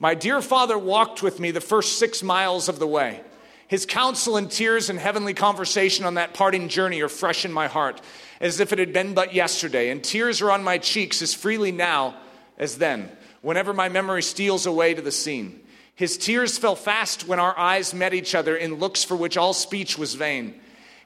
My 0.00 0.16
dear 0.16 0.42
father 0.42 0.76
walked 0.76 1.22
with 1.22 1.38
me 1.38 1.52
the 1.52 1.60
first 1.60 1.98
six 1.98 2.20
miles 2.20 2.68
of 2.68 2.80
the 2.80 2.88
way. 2.88 3.20
His 3.68 3.86
counsel 3.86 4.36
and 4.36 4.50
tears 4.50 4.90
and 4.90 4.98
heavenly 4.98 5.32
conversation 5.32 6.04
on 6.04 6.14
that 6.14 6.34
parting 6.34 6.68
journey 6.68 7.00
are 7.02 7.08
fresh 7.08 7.44
in 7.44 7.52
my 7.52 7.68
heart, 7.68 8.00
as 8.40 8.58
if 8.58 8.72
it 8.72 8.80
had 8.80 8.92
been 8.92 9.14
but 9.14 9.32
yesterday, 9.32 9.90
and 9.90 10.02
tears 10.02 10.40
are 10.40 10.50
on 10.50 10.64
my 10.64 10.78
cheeks 10.78 11.22
as 11.22 11.32
freely 11.32 11.70
now 11.70 12.16
as 12.58 12.78
then, 12.78 13.08
whenever 13.42 13.72
my 13.72 13.88
memory 13.88 14.24
steals 14.24 14.66
away 14.66 14.92
to 14.92 15.02
the 15.02 15.12
scene. 15.12 15.60
His 15.94 16.18
tears 16.18 16.58
fell 16.58 16.74
fast 16.74 17.28
when 17.28 17.38
our 17.38 17.56
eyes 17.56 17.94
met 17.94 18.12
each 18.12 18.34
other 18.34 18.56
in 18.56 18.80
looks 18.80 19.04
for 19.04 19.14
which 19.14 19.36
all 19.36 19.52
speech 19.52 19.96
was 19.96 20.14
vain. 20.14 20.60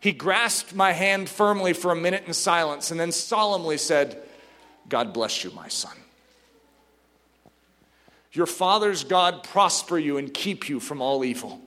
He 0.04 0.12
grasped 0.12 0.74
my 0.74 0.92
hand 0.92 1.30
firmly 1.30 1.72
for 1.72 1.90
a 1.90 1.96
minute 1.96 2.24
in 2.26 2.34
silence 2.34 2.90
and 2.90 3.00
then 3.00 3.10
solemnly 3.10 3.78
said, 3.78 4.22
God 4.86 5.14
bless 5.14 5.42
you, 5.42 5.50
my 5.52 5.68
son. 5.68 5.96
Your 8.34 8.44
father's 8.44 9.02
God 9.02 9.42
prosper 9.44 9.98
you 9.98 10.18
and 10.18 10.34
keep 10.34 10.68
you 10.68 10.78
from 10.78 11.00
all 11.00 11.24
evil. 11.24 11.58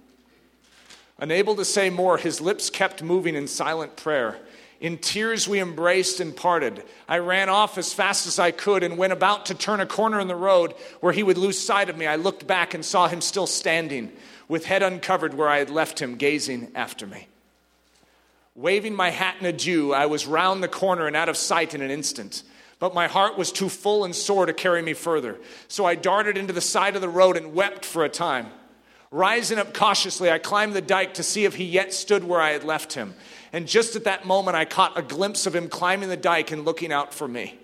Unable 1.17 1.55
to 1.55 1.65
say 1.65 1.89
more, 1.89 2.19
his 2.19 2.39
lips 2.39 2.69
kept 2.69 3.01
moving 3.01 3.33
in 3.33 3.47
silent 3.47 3.95
prayer. 3.95 4.37
In 4.79 4.99
tears, 4.99 5.47
we 5.47 5.59
embraced 5.59 6.19
and 6.19 6.35
parted. 6.35 6.83
I 7.09 7.17
ran 7.17 7.49
off 7.49 7.79
as 7.79 7.91
fast 7.91 8.27
as 8.27 8.37
I 8.37 8.51
could, 8.51 8.83
and 8.83 8.99
when 8.99 9.11
about 9.11 9.47
to 9.47 9.55
turn 9.55 9.79
a 9.79 9.87
corner 9.87 10.19
in 10.19 10.27
the 10.27 10.35
road 10.35 10.75
where 10.99 11.11
he 11.11 11.23
would 11.23 11.39
lose 11.39 11.57
sight 11.57 11.89
of 11.89 11.97
me, 11.97 12.05
I 12.05 12.17
looked 12.17 12.45
back 12.45 12.75
and 12.75 12.85
saw 12.85 13.07
him 13.07 13.21
still 13.21 13.47
standing, 13.47 14.11
with 14.47 14.65
head 14.65 14.83
uncovered 14.83 15.33
where 15.33 15.49
I 15.49 15.57
had 15.57 15.71
left 15.71 15.99
him, 15.99 16.17
gazing 16.17 16.73
after 16.75 17.07
me. 17.07 17.29
Waving 18.57 18.95
my 18.95 19.11
hat 19.11 19.35
in 19.39 19.45
adieu, 19.45 19.93
I 19.93 20.07
was 20.07 20.25
round 20.25 20.63
the 20.63 20.67
corner 20.67 21.05
and 21.05 21.15
out 21.15 21.29
of 21.29 21.37
sight 21.37 21.75
in 21.75 21.81
an 21.83 21.91
instant. 21.91 22.41
But 22.79 22.95
my 22.95 23.07
heart 23.07 23.37
was 23.37 23.51
too 23.51 23.69
full 23.69 24.03
and 24.03 24.15
sore 24.15 24.47
to 24.47 24.53
carry 24.53 24.81
me 24.81 24.93
further. 24.93 25.37
So 25.67 25.85
I 25.85 25.93
darted 25.93 26.39
into 26.39 26.53
the 26.53 26.59
side 26.59 26.95
of 26.95 27.01
the 27.01 27.07
road 27.07 27.37
and 27.37 27.53
wept 27.53 27.85
for 27.85 28.03
a 28.03 28.09
time. 28.09 28.47
Rising 29.11 29.59
up 29.59 29.75
cautiously, 29.75 30.31
I 30.31 30.39
climbed 30.39 30.73
the 30.73 30.81
dike 30.81 31.13
to 31.13 31.23
see 31.23 31.45
if 31.45 31.53
he 31.53 31.65
yet 31.65 31.93
stood 31.93 32.23
where 32.23 32.41
I 32.41 32.49
had 32.49 32.63
left 32.63 32.93
him. 32.93 33.13
And 33.53 33.67
just 33.67 33.95
at 33.95 34.05
that 34.05 34.25
moment, 34.25 34.57
I 34.57 34.65
caught 34.65 34.97
a 34.97 35.03
glimpse 35.03 35.45
of 35.45 35.55
him 35.55 35.69
climbing 35.69 36.09
the 36.09 36.17
dike 36.17 36.49
and 36.51 36.65
looking 36.65 36.91
out 36.91 37.13
for 37.13 37.27
me. 37.27 37.59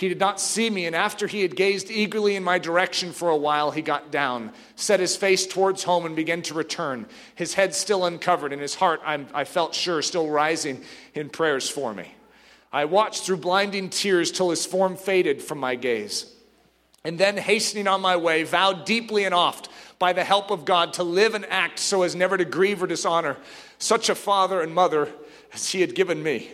He 0.00 0.08
did 0.08 0.18
not 0.18 0.40
see 0.40 0.70
me, 0.70 0.86
and 0.86 0.96
after 0.96 1.26
he 1.26 1.42
had 1.42 1.54
gazed 1.54 1.90
eagerly 1.90 2.34
in 2.34 2.42
my 2.42 2.58
direction 2.58 3.12
for 3.12 3.28
a 3.28 3.36
while, 3.36 3.70
he 3.70 3.82
got 3.82 4.10
down, 4.10 4.50
set 4.74 4.98
his 4.98 5.14
face 5.14 5.46
towards 5.46 5.84
home, 5.84 6.06
and 6.06 6.16
began 6.16 6.40
to 6.40 6.54
return, 6.54 7.04
his 7.34 7.52
head 7.52 7.74
still 7.74 8.06
uncovered, 8.06 8.54
and 8.54 8.62
his 8.62 8.74
heart, 8.74 9.02
I'm, 9.04 9.26
i 9.34 9.44
felt 9.44 9.74
sure, 9.74 10.00
still 10.00 10.30
rising 10.30 10.82
in 11.12 11.28
prayers 11.28 11.68
for 11.68 11.92
me. 11.92 12.14
I 12.72 12.86
watched 12.86 13.24
through 13.24 13.36
blinding 13.36 13.90
tears 13.90 14.32
till 14.32 14.48
his 14.48 14.64
form 14.64 14.96
faded 14.96 15.42
from 15.42 15.58
my 15.58 15.74
gaze. 15.74 16.32
And 17.04 17.18
then, 17.18 17.36
hastening 17.36 17.86
on 17.86 18.00
my 18.00 18.16
way, 18.16 18.44
vowed 18.44 18.86
deeply 18.86 19.24
and 19.24 19.34
oft, 19.34 19.68
by 19.98 20.14
the 20.14 20.24
help 20.24 20.50
of 20.50 20.64
God, 20.64 20.94
to 20.94 21.02
live 21.02 21.34
and 21.34 21.44
act 21.44 21.78
so 21.78 22.04
as 22.04 22.16
never 22.16 22.38
to 22.38 22.46
grieve 22.46 22.82
or 22.82 22.86
dishonor 22.86 23.36
such 23.76 24.08
a 24.08 24.14
father 24.14 24.62
and 24.62 24.74
mother 24.74 25.10
as 25.52 25.68
he 25.72 25.82
had 25.82 25.94
given 25.94 26.22
me. 26.22 26.52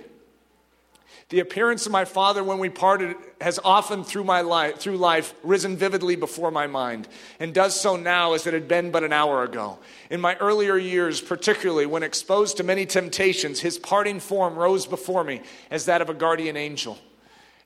The 1.29 1.41
appearance 1.41 1.87
of 1.87 1.93
my 1.93 2.05
father 2.05 2.45
when 2.45 2.61
we 2.61 2.69
parted 2.69 3.17
has 3.41 3.59
often 3.65 4.05
through 4.05 4.23
my 4.23 4.43
life, 4.43 4.79
through 4.79 4.99
life 4.99 5.35
risen 5.43 5.77
vividly 5.77 6.15
before 6.15 6.53
my 6.53 6.69
mind, 6.69 7.09
and 7.41 7.53
does 7.53 7.79
so 7.79 7.97
now 7.97 8.35
as 8.35 8.47
it 8.47 8.55
had 8.55 8.69
been 8.69 8.93
but 8.93 9.03
an 9.03 9.12
hour 9.12 9.43
ago. 9.43 9.81
In 10.09 10.21
my 10.21 10.37
earlier 10.37 10.77
years, 10.77 11.21
particularly 11.21 11.85
when 11.85 12.05
exposed 12.05 12.59
to 12.59 12.62
many 12.62 12.87
temptations, 12.87 13.59
his 13.59 13.77
parting 13.77 14.21
form 14.21 14.55
rose 14.55 14.87
before 14.87 15.25
me 15.25 15.41
as 15.69 15.87
that 15.87 16.01
of 16.01 16.09
a 16.09 16.15
guardian 16.15 16.57
angel. 16.57 16.97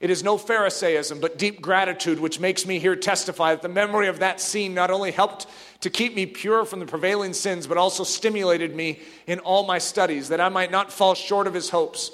It 0.01 0.09
is 0.09 0.25
no 0.25 0.39
Pharisaism, 0.39 1.21
but 1.21 1.37
deep 1.37 1.61
gratitude 1.61 2.19
which 2.19 2.41
makes 2.41 2.65
me 2.65 2.79
here 2.79 2.97
testify 2.97 3.53
that 3.55 3.61
the 3.61 3.69
memory 3.69 4.09
of 4.09 4.21
that 4.21 4.41
scene 4.41 4.73
not 4.73 4.91
only 4.91 5.11
helped 5.11 5.47
to 5.83 5.91
keep 5.91 6.15
me 6.15 6.25
pure 6.25 6.65
from 6.65 6.81
the 6.81 6.87
prevailing 6.87 7.35
sins, 7.35 7.67
but 7.67 7.77
also 7.77 8.05
stimulated 8.05 8.75
me 8.75 9.01
in 9.27 9.39
all 9.41 9.67
my 9.67 9.77
studies, 9.77 10.31
that 10.31 10.41
I 10.41 10.49
might 10.49 10.71
not 10.71 10.91
fall 10.91 11.15
short 11.15 11.47
of 11.47 11.53
his 11.53 11.69
hopes 11.69 12.11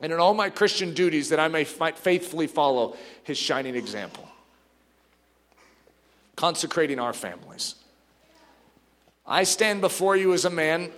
and 0.00 0.12
in 0.12 0.18
all 0.18 0.34
my 0.34 0.50
Christian 0.50 0.94
duties 0.94 1.28
that 1.28 1.40
I 1.40 1.48
may 1.48 1.64
faithfully 1.64 2.46
follow 2.46 2.96
his 3.22 3.38
shining 3.38 3.74
example. 3.74 4.26
Consecrating 6.36 6.98
our 6.98 7.12
families. 7.12 7.74
I 9.26 9.44
stand 9.44 9.80
before 9.80 10.16
you 10.16 10.32
as 10.32 10.44
a 10.44 10.50
man 10.50 10.90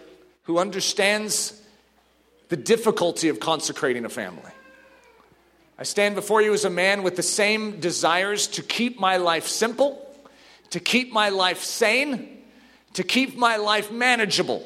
who 0.44 0.58
understands 0.58 1.60
the 2.48 2.56
difficulty 2.56 3.28
of 3.28 3.40
consecrating 3.40 4.04
a 4.04 4.08
family. 4.08 4.50
I 5.78 5.84
stand 5.84 6.14
before 6.14 6.42
you 6.42 6.54
as 6.54 6.64
a 6.64 6.70
man 6.70 7.02
with 7.02 7.16
the 7.16 7.22
same 7.22 7.80
desires 7.80 8.46
to 8.48 8.62
keep 8.62 9.00
my 9.00 9.16
life 9.16 9.48
simple, 9.48 10.06
to 10.70 10.78
keep 10.78 11.12
my 11.12 11.30
life 11.30 11.62
sane, 11.62 12.42
to 12.94 13.02
keep 13.02 13.36
my 13.36 13.56
life 13.56 13.90
manageable. 13.90 14.64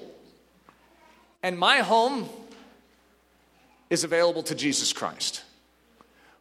And 1.43 1.59
my 1.59 1.79
home 1.79 2.29
is 3.91 4.05
available 4.05 4.43
to 4.45 4.55
Jesus 4.55 4.93
Christ. 4.93 5.43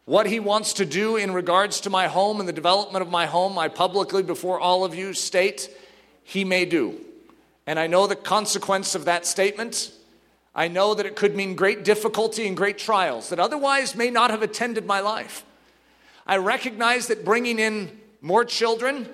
What 0.04 0.26
he 0.26 0.38
wants 0.38 0.74
to 0.74 0.86
do 0.86 1.16
in 1.16 1.32
regards 1.32 1.80
to 1.80 1.90
my 1.90 2.06
home 2.06 2.38
and 2.38 2.48
the 2.48 2.52
development 2.52 3.02
of 3.02 3.10
my 3.10 3.26
home, 3.26 3.58
I 3.58 3.68
publicly, 3.68 4.22
before 4.22 4.60
all 4.60 4.84
of 4.84 4.94
you, 4.94 5.12
state 5.12 5.68
he 6.22 6.44
may 6.44 6.64
do. 6.64 7.00
And 7.66 7.78
I 7.78 7.88
know 7.88 8.06
the 8.06 8.16
consequence 8.16 8.94
of 8.94 9.06
that 9.06 9.26
statement. 9.26 9.90
I 10.54 10.68
know 10.68 10.94
that 10.94 11.06
it 11.06 11.16
could 11.16 11.34
mean 11.34 11.56
great 11.56 11.84
difficulty 11.84 12.46
and 12.46 12.56
great 12.56 12.78
trials 12.78 13.30
that 13.30 13.40
otherwise 13.40 13.96
may 13.96 14.10
not 14.10 14.30
have 14.30 14.42
attended 14.42 14.86
my 14.86 15.00
life. 15.00 15.44
I 16.24 16.36
recognize 16.36 17.08
that 17.08 17.24
bringing 17.24 17.58
in 17.58 17.90
more 18.20 18.44
children 18.44 19.08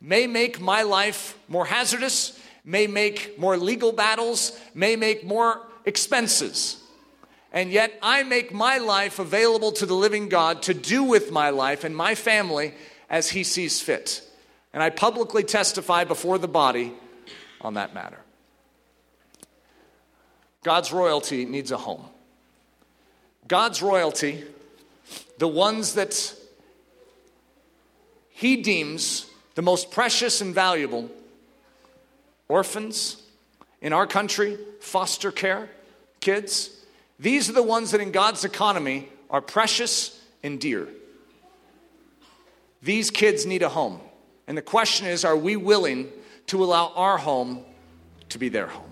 may 0.00 0.26
make 0.26 0.60
my 0.60 0.82
life 0.82 1.38
more 1.48 1.64
hazardous, 1.64 2.38
may 2.64 2.86
make 2.88 3.38
more 3.38 3.56
legal 3.56 3.92
battles, 3.92 4.58
may 4.74 4.96
make 4.96 5.24
more 5.24 5.60
expenses 5.84 6.83
and 7.54 7.70
yet 7.70 7.96
I 8.02 8.24
make 8.24 8.52
my 8.52 8.78
life 8.78 9.20
available 9.20 9.70
to 9.72 9.86
the 9.86 9.94
living 9.94 10.28
God 10.28 10.62
to 10.62 10.74
do 10.74 11.04
with 11.04 11.30
my 11.30 11.50
life 11.50 11.84
and 11.84 11.96
my 11.96 12.16
family 12.16 12.74
as 13.08 13.30
He 13.30 13.44
sees 13.44 13.80
fit. 13.80 14.22
And 14.72 14.82
I 14.82 14.90
publicly 14.90 15.44
testify 15.44 16.02
before 16.02 16.36
the 16.36 16.48
body 16.48 16.92
on 17.60 17.74
that 17.74 17.94
matter. 17.94 18.18
God's 20.64 20.92
royalty 20.92 21.44
needs 21.44 21.70
a 21.70 21.76
home. 21.76 22.04
God's 23.46 23.82
royalty, 23.82 24.42
the 25.38 25.46
ones 25.46 25.94
that 25.94 26.34
He 28.30 28.62
deems 28.62 29.30
the 29.54 29.62
most 29.62 29.92
precious 29.92 30.40
and 30.40 30.52
valuable 30.52 31.08
orphans 32.48 33.22
in 33.80 33.92
our 33.92 34.08
country, 34.08 34.58
foster 34.80 35.30
care, 35.30 35.70
kids 36.18 36.80
these 37.18 37.48
are 37.48 37.52
the 37.52 37.62
ones 37.62 37.92
that 37.92 38.00
in 38.00 38.10
God's 38.10 38.44
economy 38.44 39.08
are 39.30 39.40
precious 39.40 40.20
and 40.42 40.60
dear. 40.60 40.88
These 42.82 43.10
kids 43.10 43.46
need 43.46 43.62
a 43.62 43.68
home. 43.68 44.00
And 44.46 44.58
the 44.58 44.62
question 44.62 45.06
is 45.06 45.24
are 45.24 45.36
we 45.36 45.56
willing 45.56 46.08
to 46.48 46.62
allow 46.62 46.92
our 46.94 47.16
home 47.16 47.64
to 48.28 48.38
be 48.38 48.48
their 48.48 48.66
home? 48.66 48.90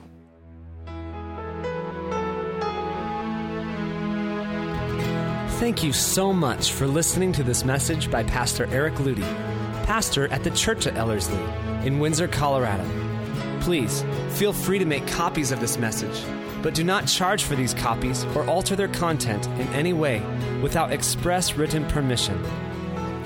Thank 5.59 5.85
you 5.85 5.93
so 5.93 6.33
much 6.33 6.73
for 6.73 6.89
listening 6.89 7.33
to 7.35 7.45
this 7.45 7.65
message 7.65 8.11
by 8.11 8.25
Pastor 8.25 8.67
Eric 8.73 8.95
Ludy, 8.95 9.23
pastor 9.85 10.27
at 10.29 10.43
the 10.43 10.51
Church 10.51 10.89
at 10.89 10.97
Ellerslie 10.97 11.39
in 11.87 12.01
Windsor, 12.01 12.27
Colorado. 12.27 13.12
Please 13.63 14.05
feel 14.39 14.53
free 14.53 14.79
to 14.79 14.85
make 14.85 15.07
copies 15.07 15.53
of 15.53 15.61
this 15.61 15.79
message 15.79 16.23
but 16.63 16.75
do 16.75 16.85
not 16.85 17.07
charge 17.07 17.45
for 17.45 17.57
these 17.57 17.75
copies 17.75 18.25
or 18.37 18.47
alter 18.47 18.77
their 18.77 18.89
content 18.89 19.47
in 19.61 19.69
any 19.75 19.93
way 19.93 20.23
without 20.63 20.93
express 20.93 21.57
written 21.57 21.85
permission. 21.87 22.41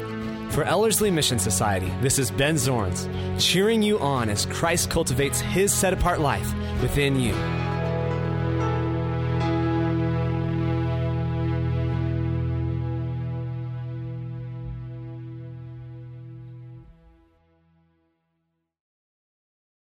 For 0.51 0.65
Ellerslie 0.65 1.11
Mission 1.11 1.39
Society, 1.39 1.93
this 2.01 2.19
is 2.19 2.31
Ben 2.31 2.57
Zorns, 2.57 3.09
cheering 3.39 3.83
you 3.83 3.99
on 4.01 4.29
as 4.29 4.47
Christ 4.47 4.91
cultivates 4.91 5.41
his 5.41 5.73
set 5.73 5.93
apart 5.93 6.21
life 6.21 6.53
within 6.81 7.21
you. 7.21 7.35